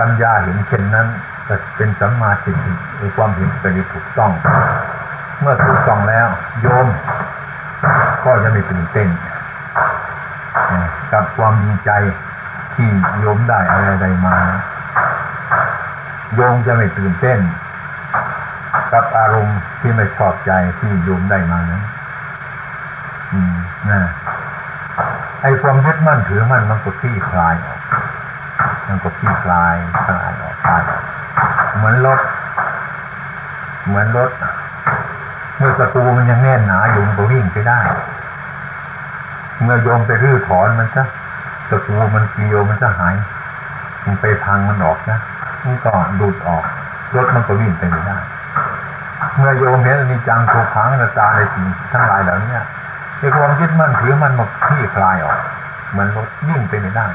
[0.00, 1.06] ปัญญาเห็นเช่นนั้น
[1.76, 4.32] เป็นสัมมาทิฏฐิไอ้ความเห็นไปถูกต้อง
[5.40, 6.28] เมื่อถูกต้องแล้ว
[6.60, 6.86] โยม
[8.24, 9.08] ก็จะไม่ตื่นเต้น
[11.12, 11.90] กับความดีใจ
[12.74, 12.88] ที่
[13.18, 14.38] โยมได้อะไรใดมา
[16.34, 17.38] โยมจะไม่ตื่นเต้น
[18.92, 21.82] กับอารมณ์ที่ไม่ชอบใจที่โยมได้มานั้น
[23.32, 23.54] อืม
[23.90, 24.02] นะ
[25.42, 27.80] ไอ้ความยึดมั่นถือมั่นมันก็คลี่คลายออก
[28.88, 29.74] มันก็คลี่คลาย
[30.06, 31.04] คลายออกคลายออก
[31.76, 32.20] เหมือนรถ
[33.86, 34.30] เหมือนรถ
[35.58, 37.80] เมื่อตะปูมันยังแน่นหนาอยู่มันก็วิ่งไปได้
[39.62, 41.04] เมื่อโยมไปรื้อถอนมันซะ
[41.68, 43.14] ตะปูมันเกลียวมันจะหาย
[44.04, 45.18] มันไปพังมันออกนะ
[45.64, 46.64] มันก็ดูดออก
[47.16, 48.18] รถมันก็วิ่งไปไม่ได้
[49.36, 52.58] เมื่อโยมเห็นอนิจจังทุกขังนัตาในสิ่งทั้งหลายเหล่านี้
[53.18, 55.38] ไอ้ความยึดมั่นถือมันมันคลี่คลายออก
[55.96, 57.06] มือนรถวิ่งไปไม่ได้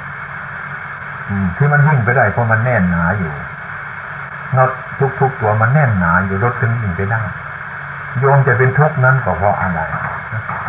[1.30, 3.32] อืมที่มันวิ่งไปได้เพราะมันแน่นหนาอยู่
[4.58, 4.72] น็อต
[5.20, 7.22] ทุกๆตัวมันแน่นหนาอยู่รถถึงวิ่งไปได้
[8.20, 9.80] โยมจะเป็นทุกข์นั้นก็เพราะอะไร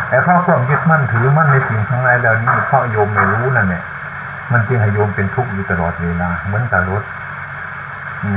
[0.08, 3.82] แต่เพราะความยึดมั่นถือมั่นในสิ่งทั้งหลายเหล่านี้เพราะโยมไม่รู้นั่นแหละ
[4.52, 7.02] มันจึงให้โยมเป็นทุกข์อยู่ตลอดเวลาเหมือนกับรถ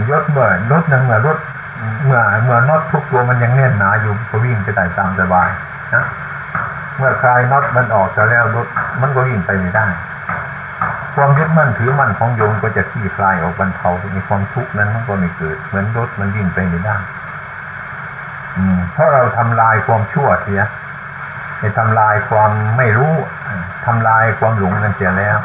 [0.10, 1.38] ยศเมื่อรถยังเมื่อรถ
[2.06, 5.50] เมื่อเมื่อน็อตทุกตัวมันยังแน่นหนาอยู่ก็วิ่งไปได้ตามสบาย
[5.94, 6.06] นะ
[6.98, 8.68] เมื่อคลายน็อตมันออกจะแล้วรถ
[9.02, 9.86] มันก็วิ่งไปไม่ได้
[11.16, 16.96] ความยึดมั่นถือมั่นของโยมก็จะคลี่คลายออกบรรเทามีความทุกข์นั้นมันก็ไม่เกิด เหมือนรถมันวิ่งไปไม่ได้
[18.58, 20.62] อืมเพราะเราทำลายความชั่วเสีย
[21.60, 23.14] ไปทำลายความไม่รู้
[23.86, 25.38] ทำลายความหลงนั่นเสียแล้ว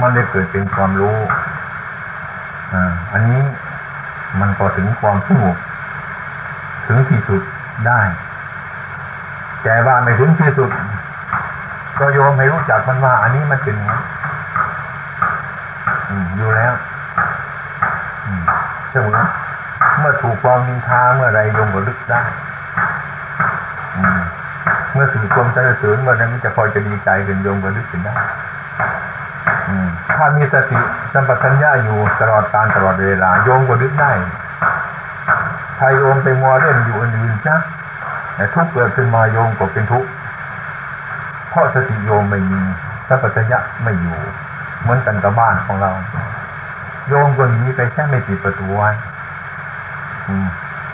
[0.00, 1.16] มันเลยเกิดเป็นความรู้
[2.72, 3.40] อ่าอันนี้
[4.40, 5.56] มันก็ถึงความสงบ
[6.86, 7.42] ถึงที่สุด
[7.86, 8.00] ได้
[9.62, 10.70] แต่ว่าไม่ถึงที่สุด
[11.98, 14.00] ก็โยมให้รู้จักมันว่า อันนี้มันเป็นอืม
[16.36, 16.74] อยู่แล้ว
[18.26, 18.42] อืม
[18.90, 19.18] เสมอ
[19.98, 22.20] เมื่อถูกความนินทาเมื่อไรโยมก็ลึกได้
[23.96, 24.20] อืม
[24.92, 28.14] เมื่อถูกความสรรเสริญเมื่อนั้นจะคอจะดีใจเป็นโยมก็ลึกขึ้นได้
[29.68, 30.78] อืมถ้ามีสติ
[31.12, 34.10] สัมปชัญญะอยู่ตลอดการตลอดเวลาโยมก็ลึกได้
[35.78, 37.58] ถ้าโยมไปมัวเล่นอยู่อื่นๆนะ
[38.34, 40.08] แต่ทุกเกิดขึ้นมาโยมก็เป็นทุกข์
[41.50, 42.60] เพราะสติโยมไม่มี
[43.08, 44.18] สัมปชัญญะไม่อยู่
[44.84, 45.90] เหมือนกันกับบ้านของเรา
[47.08, 48.90] โยมคนนี้ไปแค่ไม่ปิดประตูไว้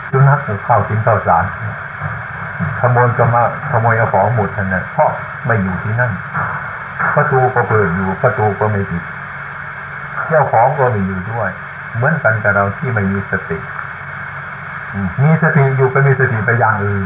[0.09, 1.45] สุนัขเข้ากินข้าวสาร
[2.79, 5.09] ขโมยก็มาขโมยเอาของหมดทันนั้นเพราะ
[5.45, 6.11] ไม่อยู่ที่นั่น
[7.15, 9.03] ประตูก็เปิดอยู่ประตูก็ไม่ปิด
[10.27, 11.49] เจ้าของก็ไม่อยู่ด้วย
[11.95, 13.57] เหมือนกันกับเราที่ไม่มีสติ
[15.23, 17.03] มีสติอยู่ก็มีสติไปอย่างอื่น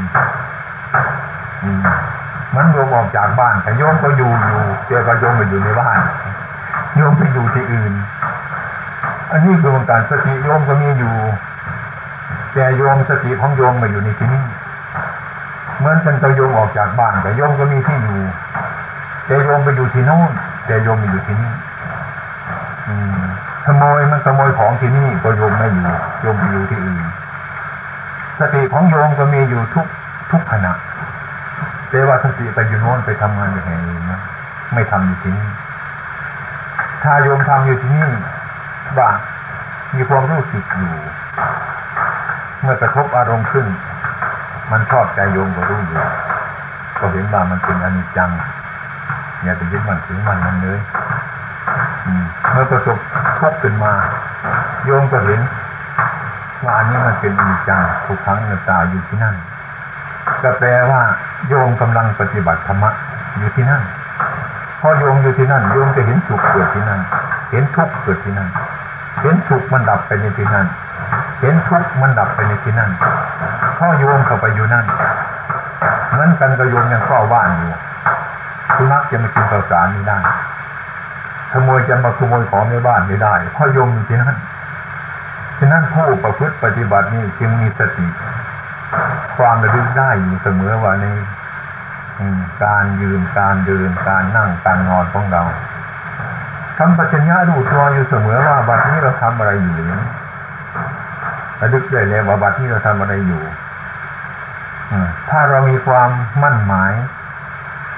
[2.55, 5.99] มันโยมออกจากบ้านแต่โยมก็อยู่อยู่เจอกับโยมก็อยู่ในบ้าน
[6.95, 7.93] โยมไปอยู่ที่อื่น
[9.31, 11.13] อันนี้คือการสติโยมก็มีอยู่
[12.53, 14.43] แต่โยมสติของโยมมาอยู่ในที่นี้
[15.77, 18.21] เหมือนกันกับโยมออกจากบ้านแต่โยมก็มีที่อยู่
[19.25, 20.31] แต่โยมไปอยู่ที่โน่น
[20.65, 21.53] แต่โยมมาอยู่ที่นี่
[23.65, 25.85] ขโมยมันขโมยของที่นี่ก็โยมไม่อยู่
[26.21, 27.03] โยมไปอยู่ที่อื่น
[28.39, 29.85] สติของโยมก็มีอยู่ทุก
[30.31, 30.73] ทุกขณะ
[31.89, 34.19] แต่ว่าสติไปอยู่โน่นไปทำงานอย่างอื่นนะ
[34.73, 38.07] ไม่ทำอยู่ที่นี่ถ้าโยมทำอยู่ที่นี่
[38.97, 39.09] ว่า
[39.95, 40.93] มีความรู้สึกอยู่
[42.61, 43.65] เมื่อกระทบอารมณ์ขึ้น
[44.71, 46.01] มันชอบใจโยมก็รู้อยู่
[46.99, 48.31] ก็เห็นว่ามันเป็นอนิจจัง
[49.43, 50.79] อย่าไปยึดมันถือมันมันเลย
[52.51, 52.97] เมื่อประสบ
[53.39, 53.93] ทุกข์ขึ้นมา
[54.85, 55.41] โยมก็เห็น
[56.63, 59.35] ว่าอันนี้มันเป็นอนิจจังทุกครั้งนาตาอยู่ที่นั่น
[60.43, 61.01] ก็แปลว่า
[61.47, 62.91] โยมกำลังปฏิบัติธรรมะ
[63.37, 63.81] อยู่ที่นั่น
[64.81, 67.01] พอโยมอยู่ที่นั่นโยมจะเห็นสุขเกิดที่นั่น
[67.51, 68.49] เห็นทุกข์เกิดที่นั่น
[69.21, 70.67] เห็นสุขมันดับไปในที่นั่น
[71.41, 72.91] เห็นทุกข์มันดับไปในที่นั่น
[73.77, 74.85] พ่อโยมเข้าไปอยู่นั่น
[76.11, 77.71] เหมือนกันกับโยมยังเฝ้าบ้านอยู่
[78.75, 80.17] สุนัขจะมากินข้าวสารไม่ได้
[81.51, 84.35] ขโมยจะมาขโมยของในบ้านไม่ได้พ่อโยมอยู่ที่นั่น
[85.59, 88.07] ฉะนั้นผู้ประพฤติปฏิบัตินี้จึงมีสติ
[89.37, 91.05] ความระลึกได้อยู่เสมอว่าใน
[92.63, 95.43] การยืนการเดินการนั่งการนอนของเรา
[96.77, 99.75] ทำปัญญาดูตัวอยู่เสมอว่าบัดนี้เราทำอะไรอยู่
[101.61, 103.43] ระลึกได้เลยว่าบัดนี้เราทำอะไรอยู่
[104.91, 104.93] อ
[105.29, 106.09] ถ้าเรามีความ
[106.41, 106.93] มั่นหมาย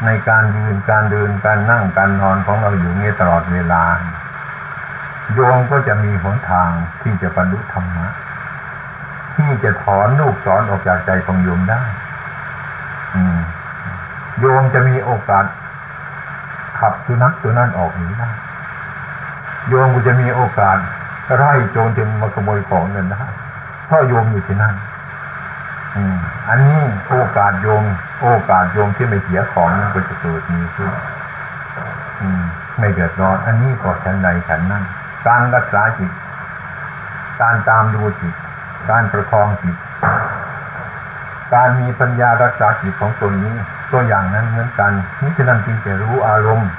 [0.06, 3.84] ในการยืนการเดินการนั่งการนอนของเราอยู่เนี่ยตลอดเวลา
[5.34, 6.70] โยมก็จะมีหนทาง
[7.02, 8.08] ที่จะบรรลุธรรมะ
[9.36, 11.82] ที่จะถอนลูกศรออกจากใจของโยมได้
[13.16, 13.38] อืม
[14.40, 15.46] โยมจะมีโอกาส
[16.80, 18.30] ขับสุนัขตัวนั้นออกหนีได้
[19.70, 20.78] โยมก็จะมีโอกาส
[21.36, 23.24] ไล่โจรที่มาขโมยของเงินได้
[23.86, 24.76] เพราะโยมอยู่ที่นั่น
[26.48, 26.80] อันนี้
[27.10, 27.84] โอกาสโยม
[28.22, 30.92] โอกาสโยมที่ไม่เสียของนั้นก็จะเกิดมีขึ้น
[32.80, 34.84] ไม่เดือดร้อน อันนี้ก็ฉันใดฉันนั้น
[35.28, 36.12] การรักษาจิต
[37.42, 38.34] การตามดูจิต
[38.90, 39.78] การประคองจิต
[41.54, 43.56] การมีปัญญารักษาจิตของตนนี้
[43.92, 46.70] ตัวอย่างนั้นเหมือนกันนี่ฉะนั้นจึงจะรู้อารมณ์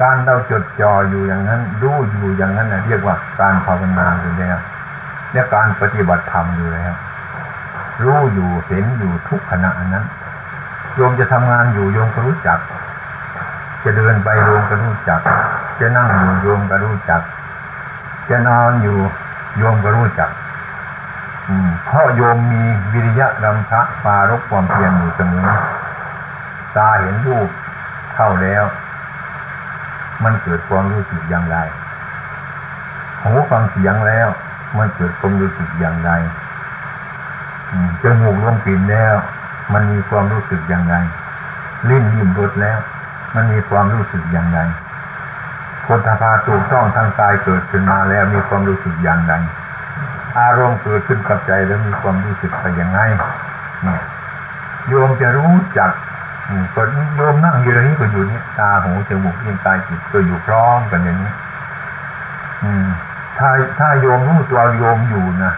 [0.00, 4.56] การเราจดจ่ออยู่อย่างนั้น รู้อยู่อย่างนั้นนะเรียกว่าการภาวนาอยู่แล้ว
[5.32, 6.92] เรียการปฏิบัติธรรมอยู่แล้ว
[8.02, 10.04] รู้อยู่เห็นอยู่ทุกขณะนั้น
[10.94, 12.58] โยมจะทำงานอยู่โยมก็รู้จัก
[13.84, 15.20] จะเดินไปโยมก็รู้จัก
[15.80, 17.22] จะนั่งอยู่โยมก็รู้จัก
[18.28, 18.98] จะนอนอยู่
[19.58, 20.30] โยมก็รู้จัก
[21.48, 22.62] อืมเพราะโยมมี
[22.92, 25.48] วิริยะรำพะปารกความเพียรอยู่เสมอ
[26.76, 27.48] ตาเห็นรูป
[28.14, 28.64] เข้าแล้ว
[30.24, 31.56] มันเกิดความรู้สึกอย่างไร
[33.22, 34.28] หูฟังเสียงแล้ว
[34.78, 36.10] มันเกิดความรู้สึกอย่างไร
[38.02, 39.14] จมูกลมกลิ่นแล้ว
[39.72, 40.96] มันมีความรู้สึกอย่างไร
[41.88, 42.78] ลิ้นยิ้มรสแล้ว
[43.34, 44.60] มันมีความรู้สึกอย่างไร
[45.82, 49.32] โพธาภาถูกต้องทางกายเกิดขึ้นมาแล้วมีความรู้สึกอย่างไร
[50.38, 53.00] อารมณ์เกิดขึ้นกับใจแล้วมีความรู้สึกไปยังไง
[53.84, 54.02] เนี่ย
[54.88, 55.90] โยมจะรู้จัก
[56.74, 56.82] ก็
[57.16, 61.32] โยมนั่งอยู่ตรงนี้ก็อยู่นี่ตาหูจมูกลิ้นกายจิตก็อยู่พร้อมกันอย่างนี้
[62.64, 62.86] อืม
[63.38, 65.52] ถ้าถ้าโยมรู้ตัวโยมอยู่นะ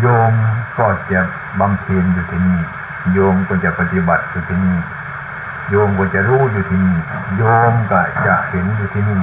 [0.00, 0.32] โยม
[0.78, 1.20] ก็จะ
[1.60, 2.60] บำเพ็ญอยู่ที่นี่
[3.12, 4.78] โยมก็จะปฏิบัติอยู่ที่นี่
[5.70, 6.96] โยมก็จะรู้อยู่ที่นี่
[7.36, 9.20] โยมก็จะเห็นอยู่ที่นี่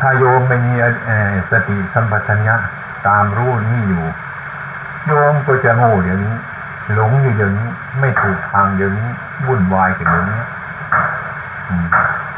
[0.00, 0.74] ถ้าโยมไม่มี
[1.50, 2.56] สติสัมปชัญญะ
[3.06, 4.04] ตามรู้นี่อยู่
[5.06, 6.34] โยมก็จะโง่เดี๋ยวนี้
[6.92, 7.68] หลงอยู่เดี๋ยวนี้
[8.00, 9.08] ไม่ถูกทางเดี๋ยวนี้
[9.46, 10.42] วุ่นวายกันเดี๋ยวนี้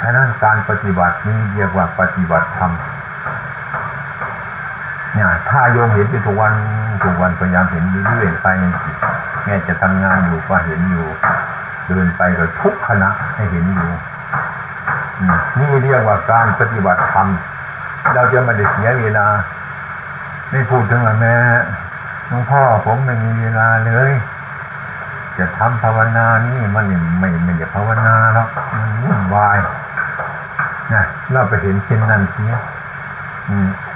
[0.00, 2.72] ฉะนั้นการปฏิบัตินี้เรียกว่าปฏิบัติธรรม
[5.12, 6.52] เนี่ยถ้าโยมเห็นอยู่ทุกวัน
[7.04, 8.96] ทุกวันพยายามเห็นเรื่อยๆไปในจิต
[9.44, 11.06] แม้จะทำงานอยู่ก็เห็นอยู่
[11.86, 13.90] เดินไปก็ทุกขณะให้เห็นอยู่
[15.58, 17.28] นี่เรียกว่าการปฏิบัติธรรม
[18.14, 19.26] เราจะไม่ได้เสียเวลา
[20.50, 21.34] ไม่พูดถึงว่าแม่
[22.28, 24.12] หลวงพ่อผมไม่มีเวลาเลย
[25.38, 29.56] จะทำภาวนานี่มันไม่ไม่ไม่จะภาวนาหรอกมันวุ่นวาย
[30.94, 32.54] นะเราไปเห็นเช่นนั้นเสีย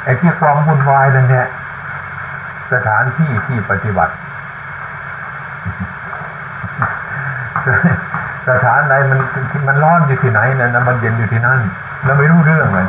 [0.04, 1.46] ไอ้ที่ความวุ่นวายนั่นแหละ
[2.72, 4.14] สถานที่ที่ปฏิบัติ
[8.48, 9.20] สถานไหนมัน
[9.66, 11.60] มันร้อนอยู่ที่ไหนนั่นนะมันเย็นอยู่ที่นั่น
[12.04, 12.86] เราไม่รู้เรื่องเลย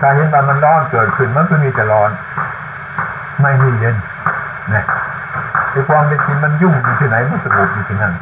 [0.00, 2.10] ถ้าเห็นว่ามันร้อนเกิดขึ้นมันก็มีแต่ร้อน
[3.42, 3.96] ไม่มีเย็น
[4.74, 4.84] นะ
[5.72, 8.12] ไอ้ความเป็นจริงมันยุ่งอยู่ที่ไหนมันสงบอยู่ที่นั่น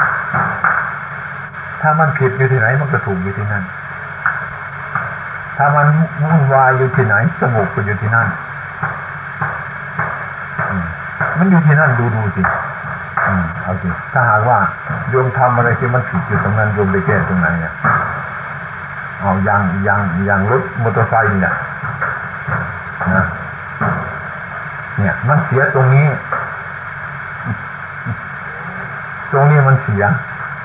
[1.81, 3.65] ถ้ามันผิดอยู่ที่ไหนมันก็ถูกอยู่ที่นั่น
[5.57, 5.87] ถ้ามัน
[6.23, 8.29] วุ่นวายอยู่ที่ไหนสงบก็อยู่ที่นั่น
[11.39, 12.43] มันอยู่ที่นั่นดูดูสิ
[13.63, 14.59] เอาสิถ้าหากว่า
[15.11, 17.75] โยมทำอะไรที่มันผิดอยู่ตรงนั้นโยมไปแก้ตรงไหนเนี่ย
[19.21, 21.55] เอายางยางยางรถมอเตอร์ไซค์เนี่ย
[23.15, 23.25] นะ
[24.99, 26.07] เนี่ยมันเสียตรงนี้
[29.33, 29.35] ต
[29.91, 30.65] รงนี้มันเ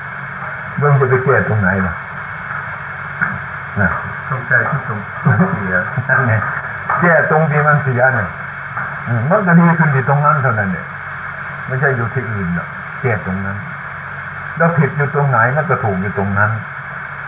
[0.76, 1.94] สียโยมจะไปแก้ตรงไหนล่ะ
[3.80, 3.90] นะ
[4.28, 4.98] ต้องใจที่ตรง
[5.58, 5.76] เสีย
[6.08, 6.34] นั่นไง
[7.00, 8.28] แก้ตรงที่มันเสียเนี่ย
[9.08, 10.86] อืมมันก็ดีขึ้นที่ตรงนั้นเท่านั้นเนี่ย
[11.66, 12.68] ไม่ใช่อยู่ที่อื่นหรอก
[13.00, 13.56] แก้ตรงนั้น
[14.56, 16.50] แล้วผิดอยู่ตรงไหนมันก็ถูกอยู่ตรงนั้น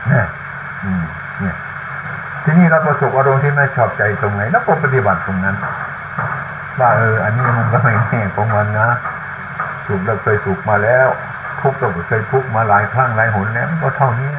[0.08, 0.26] เนี่ย
[0.84, 1.04] อืม
[1.40, 1.56] เนี่ย
[2.44, 5.56] ทีนี้เราประสบอารมณ์ที่ไม่ชอบใจตรงไหนแล้วก็ปฏิบัติตรงนั้น
[6.80, 8.88] ว่าเอออันนี้มันก็ไม่แน่ของมันนะ
[9.86, 11.08] ถูกเราเคยถูกมาแล้ว
[11.62, 14.30] ทุกก็เคยทุกมาหลายครั้งหลายหนแล้วก็เท่านี้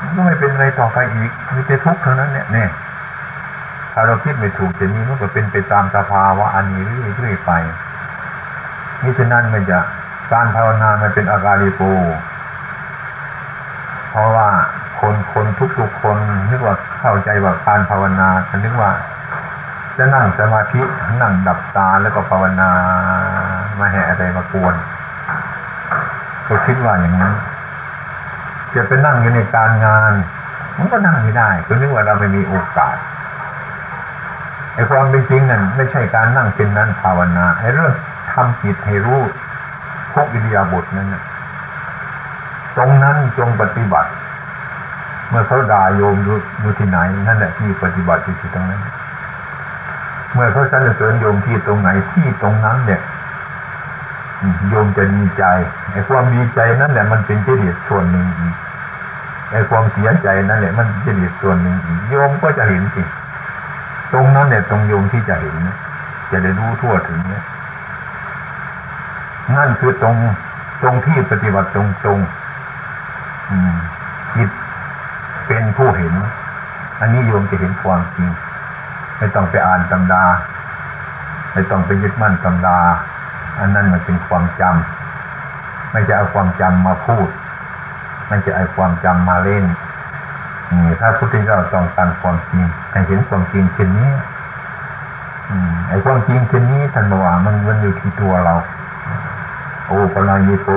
[0.00, 2.70] มันก็ไม่เป็นอะไรต่อไปอีกมีแต่ทุกข์เท่านั้นเนี่ยเนี่ย
[3.90, 7.50] ใคราเราคิดไม่ถูกจะนี้มันก็เป็นไปตามสภาวะอันนี้เรื่อยๆไป
[9.02, 9.78] นี่ฉะนั้นมันจะ
[10.32, 11.82] การภาวนามันเป็นอาการิโก
[14.10, 14.48] เพราะว่า
[15.00, 15.46] คนคน
[15.78, 16.16] ทุกๆคน
[16.50, 18.90] นึกว่าเข้าใจว่าการภาวนาฉันนึกว่า
[19.98, 20.82] จะนั่งสมาธิ
[21.22, 22.70] นั่งดับตาแล้วก็ภาวนา
[23.76, 24.74] ไม่ให้อะไรมากวน
[26.50, 27.34] ก็คิดว่าอย่างนั้น
[28.74, 30.12] จะไปนั่งอยู่ในการงาน
[30.76, 32.96] มันก็นั่งไม่ได้ก็นึกว่าเราไม่มีโอกาส
[34.74, 37.92] ไอ้ความเป็นจริงนั่นไม่ใช่การนั่งเป็นนั้นภาวนาไอ้เรื่อง
[38.32, 39.22] ทำจิตให้รู้
[40.12, 41.22] ทุกอิริยาบถนั้นน่ะ
[42.76, 44.10] ตรงนั้นจงปฏิบัติ
[45.28, 46.16] เมื่อเขาด่าโยม
[46.60, 48.80] อยู่ที่ไหนนั่นแหละที่ปฏิบัติอยู่ที่ตรงนั้น
[50.32, 53.00] เมื่อเขาสรรเสริญโยมที่ตรงไหนที่ตรงนั้นเนี่ย
[54.68, 55.44] โยมจะดีใจ
[55.92, 58.54] ไอ้ความดีใจนั่นแหละมันเป็นจริตส่วนหนึ่งอีก
[59.52, 63.02] ไอ้ความเสียใจนั่นแหละมันจริตส่วนหนึ่งอีกโยมก็จะเห็นสิ
[64.12, 65.76] ตรงนั้นเนี่ยตรงโยมที่จะเห็นนะ
[66.30, 67.44] จะได้รู้ทั่วถึงเนี่ย
[69.56, 70.16] นั่นคือตรง
[70.82, 72.18] ตรงที่ปฏิบัติตรงตรง
[74.36, 74.50] จิต
[75.46, 76.14] เป็นผู้เห็น
[77.00, 78.28] อันนี้โยมจะเห็นความจริง
[79.18, 80.24] ไม่ต้องไปอ่านตำรา
[81.52, 82.78] ไม่ต้องไปยึดมั่นตำรา
[83.60, 87.28] อันนั้นมันเป็นความจำไม่จะเอาความจำมาพูด
[88.28, 89.64] ไม่จะเอาความจำมาเล่น
[91.00, 94.10] ถ้าพุทธเจ้าต้องการความจริงให้เห็นความจริงเช่นนี้
[95.88, 98.54] ไอ้ความจริงเช่นนี้ท่านบอกว่ามันมันอยู่ที่ตัวเรา
[99.86, 100.68] โอปนายโก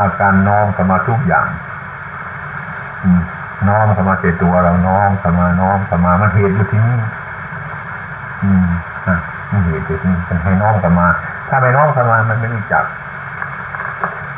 [0.00, 1.48] อาการน้อมเข้ามาทุกอย่าง
[3.68, 6.98] น้อมเข้ามาเจตัวเราน้อมเข้ามาน้อมเข้ามามันเหตุอยู่ที่นี่
[8.42, 8.66] อืม
[9.06, 9.16] อะ
[9.50, 11.08] มันเหตุอยู่ที่นี่เป็นให้น้อมเข้ามา
[11.48, 12.84] ถ้าไม่น้อมเข้ามามันไม่รู้จัก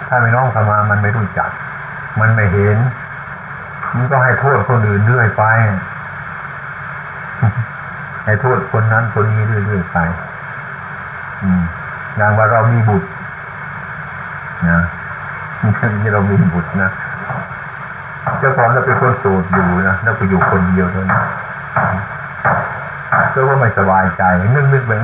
[0.08, 1.50] ถ้าไม่น้อมเข้ามามันไม่รู้จัก
[2.20, 2.78] มันไม่เห็น
[3.94, 5.42] มันก็ให้โทษคนอื่นเรื่อยไป
[8.24, 9.98] ให้โทษคนนั้นคนนี้เรื่อยๆไป
[11.42, 11.62] อืม
[12.16, 13.08] อย่างว่าเรามีบุตร
[14.70, 14.80] นะ
[16.02, 16.90] นี่เรามีบุตรนะ
[18.38, 21.22] เจ้าของเราเป็นคนโสดอยู่นะแล้วไปอยู่คนเดียวเท่านั้น
[23.34, 24.22] ก็ว่าไม่สบายใจ
[24.54, 25.02] นึกนึกแบบ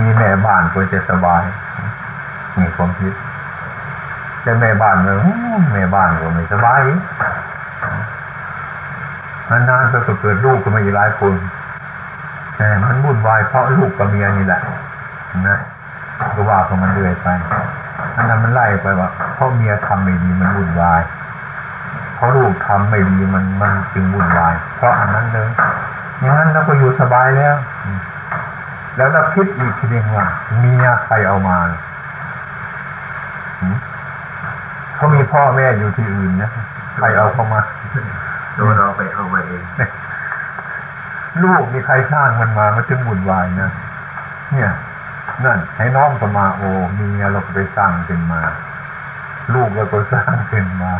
[0.06, 1.42] ีแม่บ้านควรจะสบาย
[2.58, 3.12] มีความคิด
[4.42, 5.18] แต่แม่บ้านเลย
[5.72, 6.80] แม่บ้านก็ไม่สบาย
[9.50, 11.34] นานๆก็เกิดลูกก็มาอีหลายคน
[12.56, 14.60] แต่มันวุ่นวายเพราะลูกกับเมียนี่แหละ
[15.48, 15.58] นะ
[16.34, 17.28] ก็ว่าของมันเรื่อยไป
[18.16, 21.02] อันนั้นมันไล่ไปว่าเพราะเมียทำไม่ดีมันวุ่นวาย
[22.14, 25.48] เพราะลูกทำไม่ดีมันมันจึงวุ่นวาย เพราะอันนั้นเลย
[26.20, 27.54] อย่างนั้นเราก็อยู่สบายแล้ว
[28.98, 30.26] แล้วเราคิดอีกทีนึงว่า
[30.58, 31.58] เมียใครเอามา
[34.94, 36.50] เขามีพ่อแม่อยู่ที่อื่นนะ
[36.96, 37.60] ใครเอาเข้ามา
[38.58, 39.64] ตัวเราไปเอามาเอง
[41.42, 43.70] ลูกมีใครสร้างมันมามันจึงวุ่นวายนะ
[44.52, 44.70] เนี่ย
[45.44, 48.40] นั่นให้น้อมเข้ามาโอ้เมียเราก็ไปสร้างขึ้นมา
[49.54, 50.92] ลูกเราก็สร้างขึ้นมา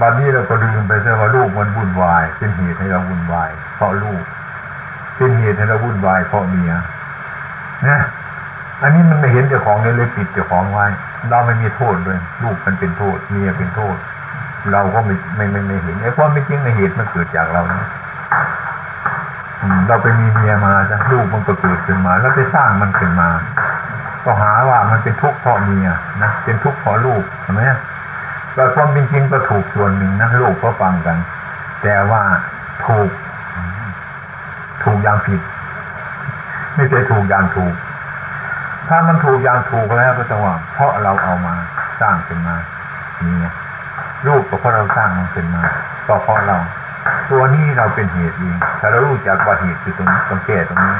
[0.00, 4.22] บัดนี้เราก็ลืมไปซะว่าลูกมันวุ่นวาย เป็นเหตุให้เราวุ่นวาย เพราะลูก
[5.16, 6.72] เป็นเหตุให้เราวุ่นวายเพราะเมีย
[7.88, 7.98] นะ
[8.82, 10.86] อันนี้มันไม่เห็นเจ้าของเลยเลยปิดเจ้าของไว้
[11.30, 13.96] เราไม่มีโทษเลยลูกมันเป็นโทษเมียเป็นโทษ
[14.72, 17.82] เราก็ไม่ไม่ไม่ไม่เห็นไอ้ความไม่จริงในเหตุมันเกิดจากเรานะ
[19.88, 23.30] เราไปมีเมียมาจ้ะลูกมันก็เกิดขึ้นมา แล้วไปสร้างมันขึ้นมา
[24.24, 25.88] ก็หาว่ามันเป็นทุกข์เพราะเมีย
[26.22, 27.62] นะเป็นทุกข์เพราะลูกใช่ไหม
[28.54, 31.16] แต่ความจริงก็ถูกส่วนหนึ่งนะลูกก็ฟังกัน
[31.82, 32.22] แต่ว่า
[32.86, 33.10] ถูก
[34.82, 35.40] ถูกอย่างผิด
[36.74, 37.74] ไม่ใช่ถูกอย่างถูก
[38.88, 41.54] ถ้ามันถูกอย่างถูกแล้วก็ต้องว่าเพราะเราเอามา
[42.00, 42.56] สร้างขึ้นมา
[43.22, 43.50] เมีย
[44.26, 45.62] ลูกก็เพราะเราสร้างมันขึ้นมา
[46.06, 46.56] ก็เพราะเรา
[47.30, 50.96] ตัวนี้เราเป็นเหตุเองถ้าเรารู้จักว่าเหตุคือตรงนี้ต้องแก้ตรงนี้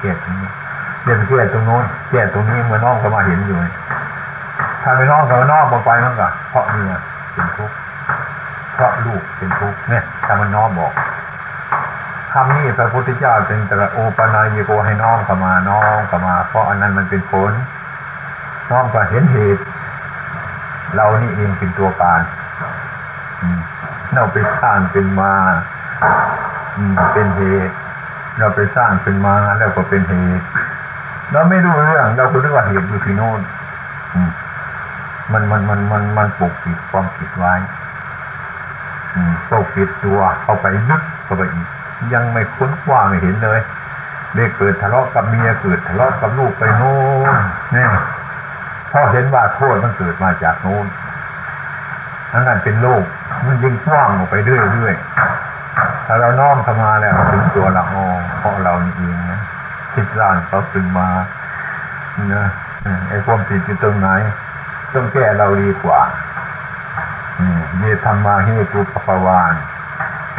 [0.00, 0.50] แก้ตรงนี้
[1.04, 3.58] เดี๋ยวไปแก้ตรงโน้นแก้ตรงนี้เมื่อน้องเขามาเห็นอยู่
[4.82, 6.92] ถ้าไม่น้องเขานอกมาไปมันก็เพราะเมีย
[7.32, 7.76] เป็นทุกข์
[8.74, 10.92] เพราะลูกเป็นทุกข์เนี่ยถ้ามันน้อมบอก
[12.32, 17.52] คำนี้พระพุทธเจ้าจึงตรัสโอปนายโกให้น้อมเข้ามาน้อมเข้ามา เพราะอันนั้นมันเป็นผล
[18.70, 19.62] น้อมก็เห็นเหตุ
[20.94, 22.22] เรานี่เองเป็นตัวการ
[24.14, 25.34] เราไปสร้างเป็นมา
[26.76, 27.74] อืมเป็นเหตุ
[28.38, 30.44] เราไปสร้างเป็นมาแล้วก็เป็นเหตุ
[31.32, 33.40] เราไม่รู้เรื่อง เราก็นึกว่าเหตุอยู่ที่โน่น
[35.32, 37.54] มันมันมันมันมันปกปิดความผิดไว้
[39.50, 41.68] ปกปิดตัวเข้าไปยึดเข้าไปอีก
[42.14, 43.60] ยังไม่ค้นคว้าไม่เห็นเลย
[44.34, 46.94] เด็กเกิดทะเลาะกับเมียเกิดทะเลาะกับลูกไปโน่
[47.34, 47.36] น
[47.72, 47.90] เนี่ย
[48.88, 50.86] เพราะเห็นว่าโทษมันเกิดมาจากโน้น
[52.32, 53.04] อันนั้นเป็นโลก
[53.46, 55.26] มันยิ่งกว้างออกไปเรื่อยๆ ถ้า
[56.06, 58.04] ถ้าเราน้อมเข้ามาแล้วถึงตัวเราโอ้
[58.38, 59.40] เพราะเรานี่เองนะ
[59.92, 61.08] คิดร่างเขาตึงมา
[62.34, 62.46] นะ
[63.08, 64.08] ไอ้ความผิดอยู่ตรงไหน
[64.92, 66.00] ต้องแก้เราดีกว่า
[67.38, 69.52] อืมเยธรรมาหิตุปปวาน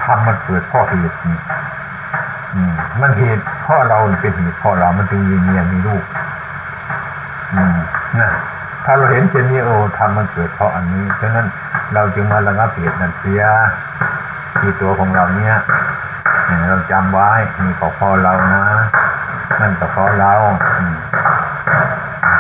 [0.04, 1.38] ทำมันเกิดเพ่อเหตุนี่
[3.02, 6.04] มันเหตุเพ่อเราเป็นเหตุเพ่อเรามันจึงมีเมียมีลูก
[8.20, 8.32] นะ
[8.86, 11.48] ถ้าเราเห็นเช่นนี้โอ้ทำมันเกิดเพราะอันนี้ฉะนั้น
[11.94, 13.44] เราจึงมาระงับเหตุนั่นเสีย
[14.60, 15.56] ที่ตัวของเราเนี้ย
[16.48, 17.30] เนี่ยเราจำไว้
[17.66, 18.64] นี่ก็เพอเรานะ
[19.62, 20.34] นั่นก็พราะเรา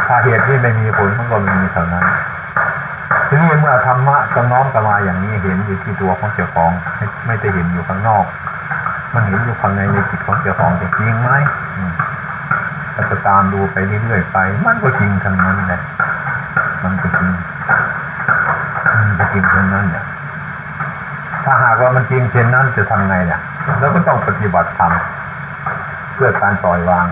[0.07, 2.05] ถ้าเหตุที่ไม่มีผลมันก็ไม่มีเท่านั้น
[3.33, 6.71] ทีนี้เมื่อธรรมะกำน้อมกำมาอย่างนี้เห็นอยู่ที่ตัวของเจ้าของ
[7.25, 8.25] ไม่ได้เห็นอยู่ข้างนอก
[9.13, 11.31] มันเห็นอยู่ข้างในในจิตของเจ้าของจริงไหม
[11.77, 11.91] อืม
[12.93, 15.81] เราจะตามดูไปเรื่อยๆไป มันก็จริงทั้งนั้นแหละ
[16.83, 17.31] มันก็จริง
[18.97, 20.05] มันก็จริงทั้งนั้นเนี่ย
[21.43, 23.39] ถ้าหากว่ามันจริงเช่นนั้นจะทำไงเนี่ย
[23.79, 24.91] เราก็ต้องปฏิบัติธรรม
[26.13, 27.05] เพื่อการปล่อยวาง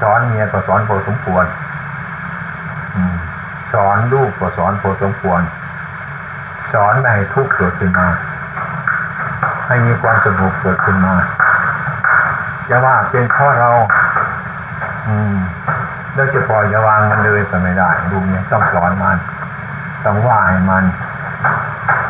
[0.00, 1.44] สอนเมียก็สอนพอสมควร
[2.96, 3.16] อืม
[3.74, 5.42] สอนลูกก็สอนพอสมควร
[6.72, 8.08] สอนไม่ให้ทุกข์เกิดขึ้นมา
[9.66, 11.14] ให้มีความสงบเกิดขึ้นมา
[12.68, 13.70] จะว่าเป็นเพราะเรา
[15.06, 15.36] อืม
[16.14, 19.16] แล้วจะปล่อยจะวางมันเลยก็ไม่ได้ลูกเนี่ยต้องสอนมัน
[20.04, 20.84] ต้องว่าให้มัน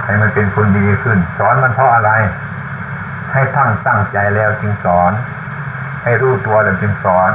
[0.04, 2.10] ให้มันเป็นคนดีขึ้น สอนมันเพราะอะไร
[3.32, 5.12] ให้ตั้งตั้งใจแล้วจึงสอน
[6.04, 7.30] ให้รู้ตัวแล้วจึงสอน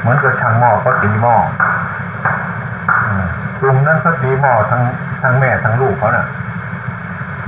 [0.00, 1.36] เหมือนกับช่างหม้อเขาตีหม้อ
[3.60, 4.82] กลุ่มนั้นก็ตีหม้อทั้ง
[5.22, 6.26] ทั้งแม่ทั้งลูกเขาน่ะ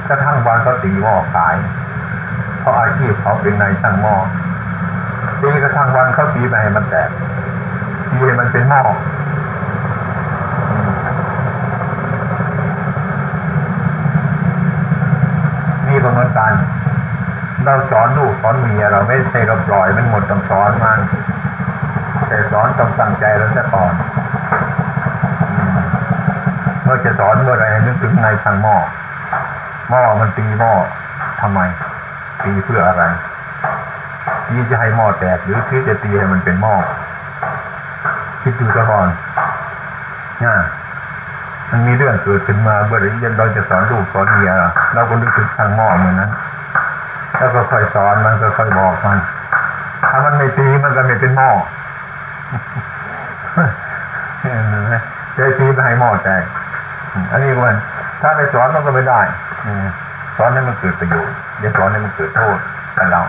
[0.09, 1.57] กระทั่งวันก็ตีหม้อขาย
[2.61, 4.15] เพราะอาชีพเขาเป็นนายช่างหม้อ
[5.41, 7.09] ตีกระทั่งวันเขาตีไปให้มันแตก
[8.11, 8.83] ตีให้มันเป็นหม้อ
[15.87, 16.53] นี่ก็เหมือนกัน
[17.65, 20.99] เราสอนลูกสอนเมียเราไม่ใช่เราปล่อยมันหมดต้องสอนมัน
[22.29, 23.93] แต่สอนต้องตั้งใจเราซะก่อน
[26.93, 28.77] มื่อจะสอนเมื่อไรให้นึกถึงนายช่างหม้อ
[29.91, 30.73] หม้อมันตีหม้อ
[31.41, 31.61] ทำไม
[32.45, 33.05] ตีเพื่ออะไร
[34.47, 36.75] ตีจะให้หม้อแตกหรือคิดจะตีให้มันเป็นหม้อ
[38.43, 39.09] คิดดูซะก่อน
[40.45, 40.55] นะ
[41.71, 43.07] มันมีเรื่องเกิดขึ้นมาเมื่อไร
[43.39, 44.53] เราจะสอนลูกสอนเมีย
[44.95, 46.31] เราก็นึกถึงช่างหม้อเหมือนนั้น
[47.37, 49.19] แล้วก็ค่อยสอนมันก็ค่อยบอกมัน
[50.11, 51.51] ถ้ามันไม่ตีมันก็ไม่เป็นหม้อ
[54.41, 54.95] เห็นไหม
[55.35, 56.43] ใจตีไปให้หม้อแตก
[57.31, 57.77] อันนี้มัน
[58.21, 59.21] ถ้าไปสอนมันก็ไม่ได้
[60.37, 62.59] สอนให้มันเกิดประโยชน์อย่าสอนให้มันเกิดโทษ
[62.97, 63.23] กับเรา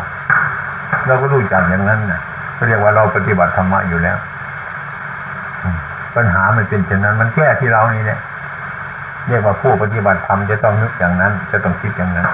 [1.07, 2.21] เราก็รู้จักอย่างนั้นนะ
[2.57, 4.17] ก็เรียกว่าเราปฏิบัติธรรมะอยู่แล้ว
[6.15, 8.19] ปัญหามันเป็นเช่นนั้น มันแก้ที่เรานี่เนี่ย
[9.27, 12.27] เรียกว่าผู้ปฏิบัติธรรมจะต้องนึกอย่างนั้น จะต้องคิดอย่างนั้น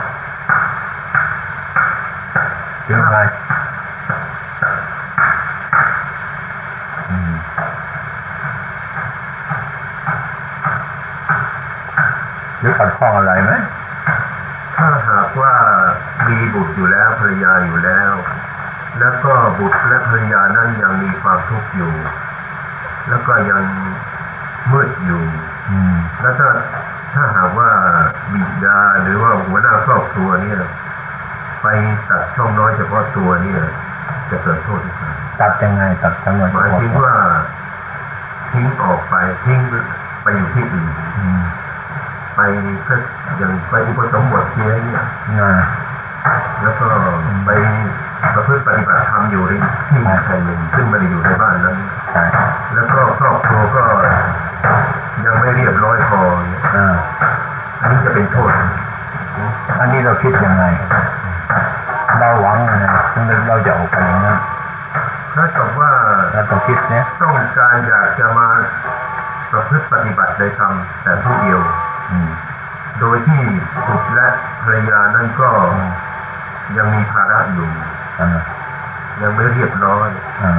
[2.87, 3.17] ถึงไง
[12.59, 13.51] หรือขัดข้องอะไรไหม
[14.75, 15.53] ถ้าหากว่า
[16.29, 18.13] มีบุตรอยู่แล้วภรรยาอยู่แล้ว
[18.99, 21.93] แล้วก็บุตรและภรรยานั้นยังมีความทุกข์อยู่
[23.09, 23.61] แล้วก็ยัง
[24.71, 25.23] มืดอยู่
[25.69, 26.49] อืมแล้วถ้า
[27.13, 27.69] ถ้าหากว่า
[28.33, 30.61] บิดาหรือว่าหัวหน้าครอบครัวเนี่ย
[31.61, 31.67] ไป
[32.09, 33.61] ตัดช่องน้อยเฉพาะตัวเนี่ย
[34.29, 37.13] จะเกิดโทษหรือเปล่าตัดยังไงตัดจำนวนหมายถึงว่า
[38.51, 39.15] ทิ้งออกไป
[39.45, 39.59] ทิ้ง
[40.23, 41.41] ไปอยู่ที่อื่นอืม
[42.35, 42.39] ไป
[42.87, 42.95] ก็
[43.37, 45.03] อย่างไปอุปสมบทเทียเนี่ย
[45.39, 45.51] น่า
[46.63, 46.87] แล้วก็
[47.45, 47.49] ไป
[48.33, 49.53] ประพฤติปฏิบัติธรรมอยู่ใน
[49.89, 51.77] ที่แห่งหนึ่งซึ่งไม่ได้อยู่ในบ้านนั้น
[52.11, 52.23] ใช่
[52.73, 53.83] แล้วก็ครอบครัวก็
[55.25, 56.95] ยังไม่เรียบร้อยพอเนี่ยอ่า
[57.81, 58.51] อันนี้จะเป็นโทษ
[59.79, 60.63] อันนี้เราคิดยังไง
[62.19, 64.37] เราหวังยังไงถึงเราจะออกไปอย่างนั้น
[65.35, 65.91] ถ้ากับว่า
[66.31, 68.47] เราต้องคิดเนี่ยต้องการอยากจะมา
[69.51, 71.59] ประพฤติปฏิบัติในธรรมแต่ผู้เดียว
[72.11, 72.29] อืม
[72.99, 73.41] โดยที่
[73.87, 74.27] บุตรและ
[74.63, 75.49] ภรรยานั้นก็
[76.77, 77.69] ยังมีภาระอยู่
[78.19, 78.29] อ่า
[79.21, 80.09] ยังไม่เรียบร้อย
[80.43, 80.51] อ่า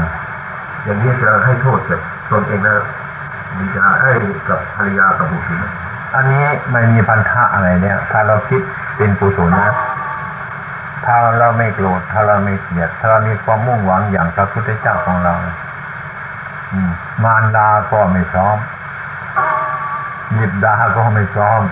[0.84, 2.00] อย่างนี้จะให้โทษกับ
[2.30, 2.76] ตนเองนะ
[3.58, 5.72] บิดาไอ้ยกับภรรยากับบุตรนะ
[6.14, 8.60] อันนี้ไม่มีพันธะอะไรเนี่ย ถ้าเราคิด
[8.96, 9.72] เป็นกุศลนะ
[11.04, 15.34] ถ้าเราไม่โกรธถ้าเราไม่เกลียดถ้าเรามีความมุ่งหวังอย่างพระพุทธเจ้าของเรา
[16.72, 16.90] อืม
[17.24, 18.56] มารดาก็ไม่พร้อม
[20.38, 21.62] บิดาก็ไม่พร้อม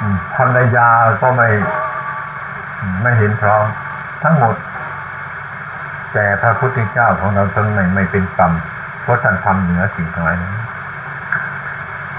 [0.00, 0.88] อืมภรรยา
[1.20, 1.48] ก็ไม่
[3.02, 3.64] ไม่เห็นพร้อม
[4.22, 4.56] ทั้งหมด
[6.12, 8.52] แต่พระพุทธเจ้าของเราท่านไม่ไม่เป็นกรรม
[9.02, 10.54] เพราะท่านทำเหนือสิ่งทั้งหลายนั้น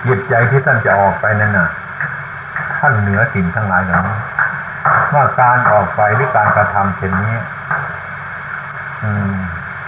[0.08, 1.70] จิตใจที่ท่านจะออกไปนั่นน่ะ
[2.80, 4.18] ท่านเหนือสิ่งทั้งหลายเหล่านี้
[5.14, 7.36] ว่าการออกไปหรือการกระทำเช่นนี้
[9.04, 9.34] อืม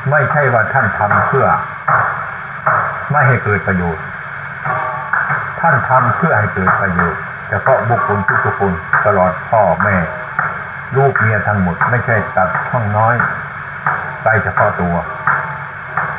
[0.10, 1.46] ไม่ใช่ว่าท่านทำเพื่อ
[3.12, 4.04] ไม่ให้เกิดประโยชน์
[5.60, 8.74] ท่านทำเพื่อให้เกิดประโยชน์เฉพาะบุคคลทุกคน
[9.06, 9.98] ตลอดพ่อแม่
[10.98, 13.16] ลูกเมียทั้งหมดไม่ใช่ตัดช่องน้อย
[14.24, 14.96] ไปเฉพาะตัว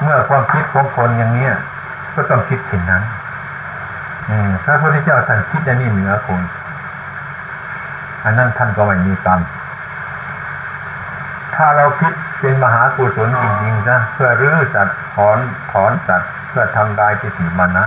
[0.02, 1.52] เมื่อความคิดของคนอย่างเนี้ย
[2.14, 3.02] ก็ต้องคิดเช่นนั้น
[4.64, 6.42] พระพุทธเจ้าท่านคิดอันนี้เหนือคน
[8.24, 9.40] อันนั้นท่านก็ไม่มีกรรม
[11.54, 15.38] ถ้าเราคิดเป็นมหากุศลจริงๆนะเพื่อรื้อสัตว์ถอน
[15.72, 17.84] ถอนสัตว์เพื่อทำลายทิฏฐิมานนะ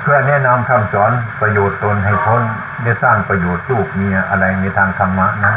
[0.00, 2.42] เพื่อแนะนำคำสอนประโยชน์ตนให้พ้น
[2.82, 5.56] ได้สร้างประโยชน์ลูกเมียอะไรในทางธรรมะนั้น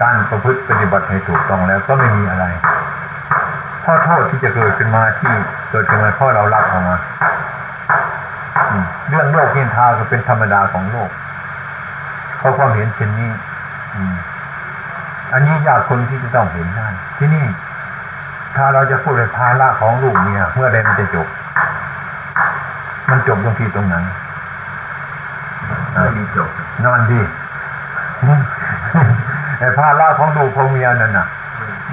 [0.00, 2.46] การประพฤติปฏิบัติให้ถูกต้องแล้วก็ไม่มีอะไร
[3.90, 5.32] พราะโทษที่จะเกิดขึ้นมาที่
[5.70, 6.96] เกิดขึ้นมาเพราะเรารับออกมา
[9.08, 11.10] เรื่องโลกนินทาก็เป็นธรรมดาของโลก
[12.38, 13.30] เพราะความเห็นเช่นนี้
[15.32, 16.88] อันนี้ยากคนที่จะต้องเห็นได้
[17.18, 17.46] ที่นี่
[18.56, 21.26] ถ้าเราจะพูดในภาระของลูกเมียเมื่อใดมันจะจบ
[23.10, 24.04] มันจบตรงที่ตรงนั้น
[25.92, 26.50] ไม่มีจบ
[26.82, 27.20] นั่นดี
[29.58, 31.26] ไอ้ภาระของลูของเมียนั่นน่ะ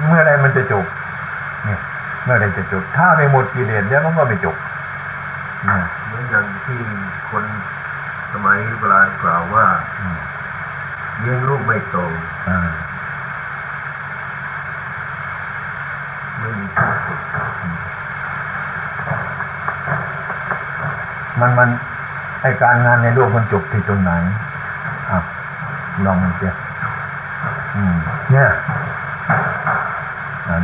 [0.06, 0.84] เมื่อไรมันจะจบ
[1.64, 1.80] เนี่ย
[2.24, 4.56] เมื่อไรจะจบ ถ้าไม่หมดกิเลสเดี๋ยวมันก็ไม่จบ
[6.06, 6.80] เหมือนอย่างที่
[7.30, 7.44] คน
[8.32, 9.66] สมัยโบราณกล่าวว่า
[11.20, 11.96] เลี้ยงลูกไม่โต
[16.38, 17.20] ไม่มีที่สุด
[21.40, 21.68] มันมัน
[22.46, 24.10] ไอการงานในโลกมันจบที่ตรงไหน
[25.10, 25.18] อะ
[26.04, 26.54] ลองมันเสีย
[28.30, 28.48] เนี่ย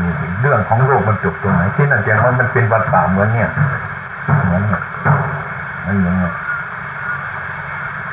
[0.00, 3.50] ดูสิเรื่องของโลกมันจบตรงไหนที่นั่นแจ้งว่ามันเป็นวัฏฏะเหมือนเนี่ย
[4.44, 4.82] เหมือนเนี่ย
[5.84, 6.32] มันอย่างเงี้ย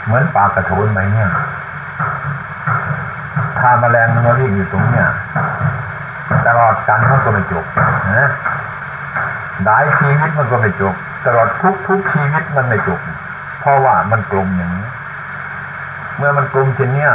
[0.06, 1.30] เหมือนปลากระโถนไปเนี่ย
[3.60, 5.08] ถ้าแมลงมันมาวิ่งอยู่ตรงเนี้ย
[6.48, 7.66] ตลอดกันมันก็ไม่จบ
[8.18, 8.30] นะ
[9.66, 10.94] หลายชีวิตมันก็ไม่จบ
[11.26, 13.00] ตลอดทุกทุกชีวิตมันไม่จบ
[13.60, 14.88] เพราะว่ามันกลมอย่างนี้
[16.18, 17.12] เมื่อมันกลมเช่นเนี้ย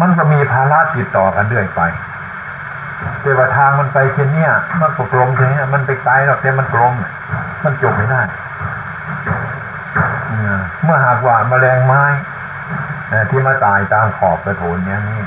[0.00, 1.80] มันก็มีภาระติดต่อกันเรื่อยไป
[3.20, 6.94] แต่ว่าทางมันไปเช่นเนี้ยมันก็กลมเช่นเนี้ยมันไปไกลหรอกแต่มันกลม
[7.64, 8.20] มันจบไม่ได้
[10.82, 12.04] เมื่อหากว่าแมลงไม้
[13.30, 15.22] ที่มาตายตามขอบกระโถนเนี้ยนี่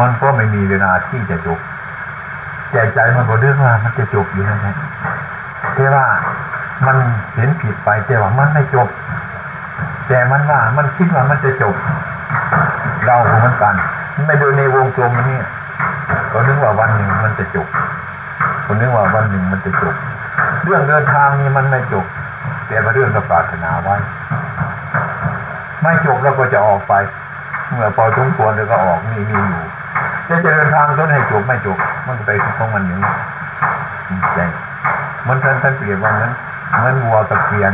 [0.00, 1.58] มันก็ไม่มีเวลาที่จะจบ
[2.72, 4.76] ใจใจมันก็เรื่องว่ามันจะจบอยู่นั่นแหละ
[5.74, 6.06] แต่ว่า
[6.86, 6.96] มัน
[7.36, 8.88] เห็นผิดไปแต่ว่ามันไม่จบ
[10.08, 11.74] แต่มันว่ามันคิดว่ามันจะจบ
[13.06, 13.74] เราก็เหมือนกัน
[14.26, 15.40] ไม่โดูในวงกลมอันนี้
[16.32, 17.66] ก็นึกว่าวันหนึ่งมันจะจบ
[18.66, 19.94] คนนึกว่าวันหนึ่งมันจะจบ
[20.64, 22.04] เรื่องเดินทางนี้มันไม่จบ
[22.68, 23.96] แต่ว่าเรื่องเราปรารถนาไว้
[25.82, 26.94] ไม่จบเราก็จะออกไป
[27.72, 29.64] เมื่อพอสมควรเราก็ออกมีมีอยู่
[30.28, 31.76] จะจะเดินทางต้นให้จบไม่จบ
[32.06, 33.12] มันก็ไปของมันอย่างนี้
[34.34, 34.46] ใช่
[35.26, 36.32] มันท่านท่านเปรียบว่าเหมือน
[36.78, 37.72] เหมือนวัวกับเกวียน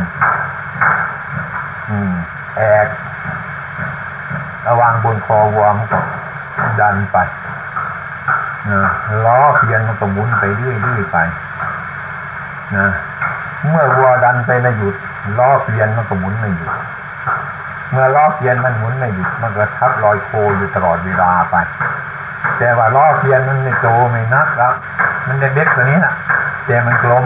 [2.56, 2.86] แอก
[4.62, 5.98] เอาวางบนคอวัวมันก็
[6.80, 7.16] ดันไป
[8.70, 8.82] นะ
[9.24, 11.16] ล้อเกวียนมันก็หมุนไปเรื่อยๆไป
[12.76, 12.88] นะ
[13.68, 14.94] เมื่อวัวดันไปไม่หยุด
[15.38, 16.70] ล้อเกวียนมันก็หมุนไม่หยุด
[17.90, 21.56] เมื่อล้อเกวียนมันหมุนไม่หยุดมันก็ทับรอยโคอยู่ตลอดเวลาไป
[22.58, 24.72] แต่ว่าล้อเกวียนมันไม่โตไม่นักแล้ว
[25.26, 26.14] มันเด็กๆตัวนี้นะ
[26.66, 27.24] แต่มันกลม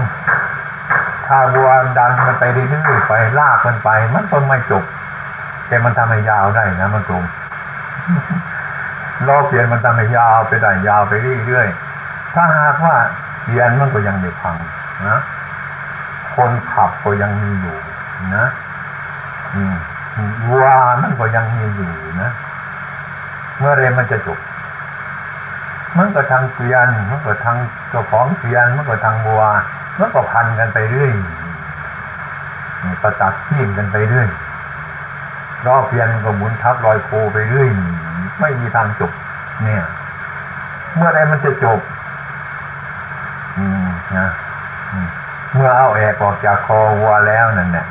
[1.36, 4.84] าวัวดันมันไปเรื่อยๆไปลากมันไป มันก็ไม่จบ
[5.68, 7.24] แต่มันทำให้ยาวได้นะมันกลม
[9.26, 11.12] ล้อเปลี่ยนมันทำให้ยาวไปได้ยาวไป
[11.46, 12.94] เรื่อยๆถ้าหากว่า
[13.42, 14.56] เปลี่ยนมันก็ยังไม่พัง
[15.08, 15.18] นะ
[16.34, 17.76] คนขับก็ยังมีอยู่
[18.36, 18.46] นะ
[19.54, 19.76] อืม
[20.48, 20.66] วัว
[21.02, 22.30] มันก็ยังมีอยู่นะ
[23.58, 24.38] เมื่อไรมันจะจบ
[25.96, 27.56] มันก็ทางเกวียนมันก็ทาง
[27.90, 29.42] เจ้าของเกวียนมันก็ทางวัว
[29.98, 31.10] มันก็พันกันไปเรื่อย
[32.82, 34.28] นี่ประตักขีมกันไปเรื่อย
[35.66, 37.68] รอบเกวียนก็หมุนทับรอยโคไปเรื่อย
[38.40, 39.12] ไม่มีทางจบ
[39.62, 39.82] เนี่ย
[40.96, 41.80] เมื่อไรมันจะจบ
[43.56, 43.86] อืม
[44.18, 44.28] นะ
[45.54, 47.86] เมื่อเอาแอกออกจากคอวัวแล้วนั่นเนี่ย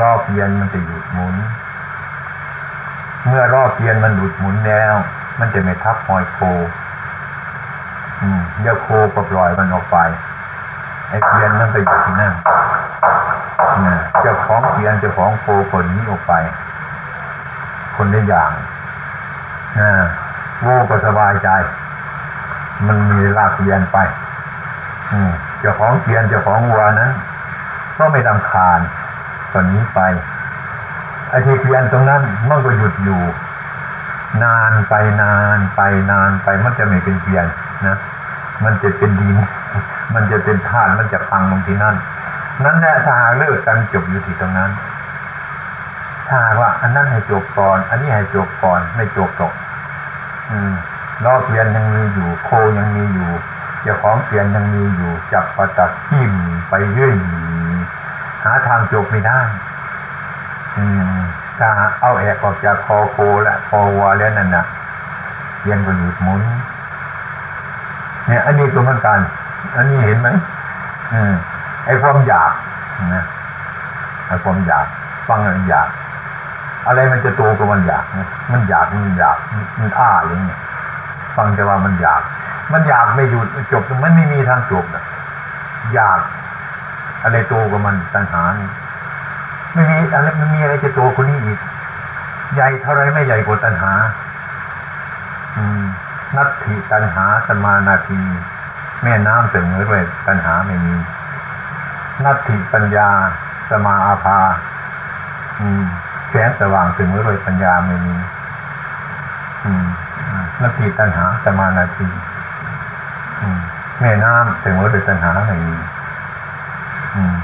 [0.00, 1.36] รอบเกวียนมันจะหยุดหมุน
[3.26, 4.94] เมื่อรอบเกวียนมันหยุดหมุนแล้ว
[5.40, 6.38] มันจะไม่ทับหอยโค
[8.20, 9.96] อืมเดี๋ยวโคก็ปล่อยมันออกไป
[11.12, 12.34] ไอ้เกวียนมันไปอยู่ที่นั่น
[13.86, 16.32] นะเจ้าของเกวียนเจ้าของโคคนนี้ออกไป
[17.96, 18.50] คนละอย่าง
[19.78, 19.90] นะ
[20.60, 21.48] โง่ก็สบายใจ
[22.86, 23.98] มันมีลากเกวียนไป
[25.12, 27.10] อืมเจ้าของเกวียนเจ้าของวัวนั้น
[27.98, 28.80] ก็ไม่ดำคาญ
[29.52, 30.00] คนนี้ไป
[31.28, 33.20] ไอ้ที่เพียนตรงนั้นมันก็หยุดอยู่
[34.42, 37.46] นานไปนานไปนานไปมันจะไม่เป็นเพียน
[37.86, 37.96] นะ
[38.64, 39.36] มันจะเป็นดิน
[40.14, 41.96] มันจะเป็นธาตุมันจะพังตรงที่นั่น
[42.64, 44.70] นั่นแหละถ้าหากเลิกกันจบอยู่ที่ตรงนั้น
[46.28, 49.52] ถ้าว่า อันนั้นให้จบก่อน อันนี้ให้จบก่อน ไม่จบตก
[50.50, 50.72] อืม
[51.24, 53.30] ล้อเปลี่ยนยังมีอยู่ โคยังมีอยู่
[53.82, 56.32] เจ้าของเปลี่ยนยังมีอยู่ จับประตักทิ่ม
[56.68, 57.12] ไปเรื่อย
[58.44, 59.40] หาทางจบไม่ได้
[60.76, 60.84] อื
[61.18, 61.22] ม
[61.58, 61.68] ถ้า
[62.00, 64.64] เอาแอกออกจากคอโคและคอวัวแล้วนั่นน่ะ
[65.60, 66.42] เปลี่ยนก็หยุดหมุน
[68.26, 69.20] เนี่ยอันนี้ก็เหมือนกัน
[69.76, 70.28] อันนี้เห็นไหม
[71.12, 71.34] อืม
[71.86, 72.52] ไอ้ความอยาก
[73.14, 73.24] นะ
[74.26, 74.86] ไอ้ความอยาก
[75.28, 75.88] ฟังแล้วอยาก
[76.86, 79.36] อะไรมันจะโตก็มันอยากนะมันอยากมันอยาก
[79.78, 80.58] มันอ้าอย่างเงี้ย
[81.36, 82.22] ฟังแต่ว่ามันอยาก
[82.72, 85.04] มันอยากไม่หยุดจบมันไม่มีทางจบนะ
[85.94, 86.20] อยาก
[87.22, 88.68] อะไรโตกว่ามันตัณหานี่
[89.74, 91.58] ไม่มีอะไรไม่มีอะไรจะโตกว่านี้อีก
[92.54, 93.92] ใหญ่เท่าไรไม่ใหญ่กว่าตัณหา
[95.56, 95.82] อืม
[96.36, 98.20] นัตถิตัณหาสมานาที
[99.02, 100.94] แม่น้ำเสมอด้วยตัณหาไม่มี
[102.24, 103.08] นัตถิปัญญา
[103.70, 104.38] สมาอาภา
[105.60, 105.82] อืม
[106.30, 108.14] แสงสว่างถึงด้วยปัญญาไม่มี
[109.64, 109.86] อืม
[110.60, 112.08] นัตถิตัณหาสมานาที
[113.40, 113.58] อืม
[114.00, 115.76] แม่น้ำถึงด้วยตัณหาไม่มี
[117.16, 117.36] อืม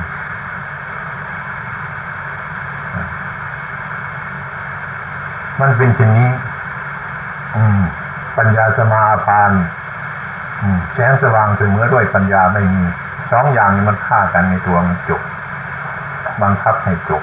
[5.61, 6.31] มันเป็นเช่นนี้
[7.57, 7.81] อืม
[8.37, 9.78] ปัญญาสมาพานอืม
[10.95, 12.83] แสงสว่างถึงเมื่อด้วยปัญญาไม่มี
[13.31, 15.23] สองอย่างนี้มันฆ่ากันในตัวมันจบ
[16.43, 17.23] บังคับให้จบ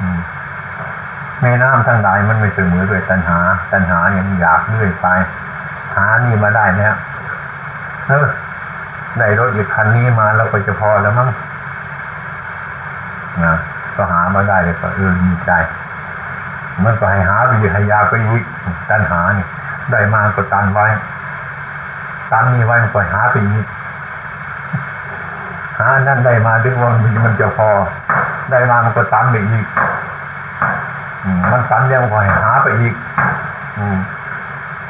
[0.00, 0.20] อืม
[1.40, 3.38] แม่น้ำทั้งหลายมันไม่เสมอด้วยตัณหา
[3.72, 5.06] ตัณหาเนี่ยมันอยากเรื่อยไป
[5.96, 6.94] หานี่มาได้เนี่ย
[8.08, 8.26] เออ
[9.18, 11.28] ได้รถอีกคันนี้มาแล้วก็จะพอแล้วมั้ง
[13.44, 13.54] นะ
[13.96, 15.52] ก็หามาได้เลยก็เออดีใจ
[16.84, 18.44] มันก็ให้หาวิทยาไปอีก
[18.90, 19.46] ตัณหานี่
[19.92, 20.86] ได้มาก็ตันไว้
[22.32, 23.66] ตันนี่ไว้มันก็หาไปอีก
[25.78, 26.90] หานั่นได้มาดึงว่า
[27.24, 27.70] มันจะพอ
[28.50, 29.66] ได้มามันก็ตันไปอีก
[31.52, 32.94] มันตันแล้วมันก็ให้หาไปอีก
[33.78, 33.86] อื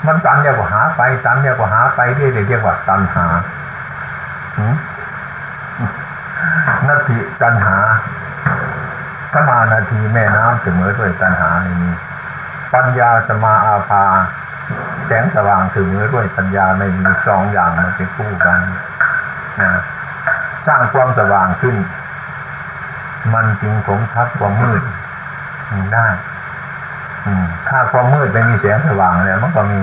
[0.07, 3.27] มันตันแล้วก็หาไปตันแล้วก็หาไปเรื่อยๆเรียกว่าตันหา
[6.89, 7.77] นาทีตันหา
[9.33, 11.95] สมานาทีแม่น้ำเสมอด้วยตันหาในนี้
[12.73, 14.05] ปัญญาสมาอาภา
[15.13, 18.59] แสงสว่างถึงเมื่อด้วยปัญญาไม่มีสองอย่างมันเป็นคู่กัน
[19.61, 19.71] นะ
[20.67, 21.77] สร้างความสว่างขึ้น
[23.35, 24.83] มันจึงผมทับความมืด
[25.95, 26.07] ได้
[27.69, 29.81] ถ้าความมืดไม่มีแสงสว่างแล้วมันก็มี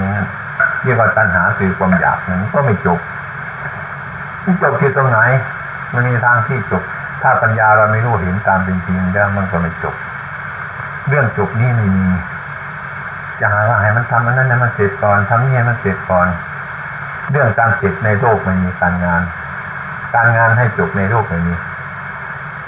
[0.84, 3.00] เรียกว่าตัณหาคือความอยากนั้นก็ไม่จบ
[4.44, 5.20] ที่จบคือตรงไหน
[5.94, 6.84] มันมีทางที่จบ
[7.22, 9.96] ถ้าปัญญาเราไม่รู้เห็นตามเป็นจริงแล้วมันก็ไม่จบ
[11.08, 12.06] เรื่องจบนี่ไม่มี
[13.40, 16.28] จะหาว่าให้มันทำอันนั้นให้มันเสร็จก่อนทำนี่ให้มันเสร็จก่อน
[17.32, 19.22] เรื่องการเสร็จในโลกไม่มีการงาน
[20.16, 21.56] การงานให้จบในโลกไม่มี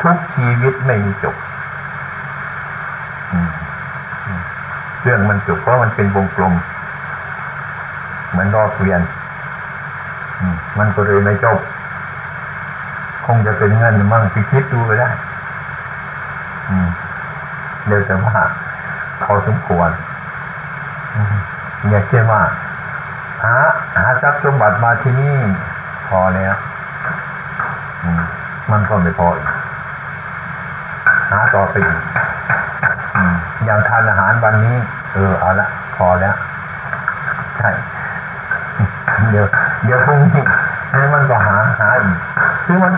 [0.02, 1.36] ทุกชีวิตไม่มีจบ
[5.04, 6.54] เรื่องมันจบเพราะมันเป็นวงกลม
[8.30, 9.02] เหมือนรอบเวียน
[10.80, 11.60] มันก็เลยไม่จบ
[13.26, 15.10] คงจะเป็นเงินมั่งพิคิดดูไปได้
[17.88, 18.36] เดี๋ยวแต่ว่า
[19.24, 19.90] พอสมควร
[21.88, 22.42] อย่าเชื่อว่า
[23.44, 23.56] หา
[23.98, 25.38] หาทรัพย์สมบัติมาที่นี่
[26.08, 26.54] พอแล้ว
[28.72, 29.48] มันก็ไม่พออีก
[31.32, 32.00] หาต่อไปอีก
[33.66, 34.76] อย่างทานอาหารวันนี้
[35.14, 36.36] เออเอาละพอแล้ว
[37.58, 37.70] ใช่
[39.30, 39.46] เดี๋ยว
[39.86, 42.18] เดี๋ยวพรุ่งนี้มันก็หาหาอีก
[42.66, 42.94] คือมัน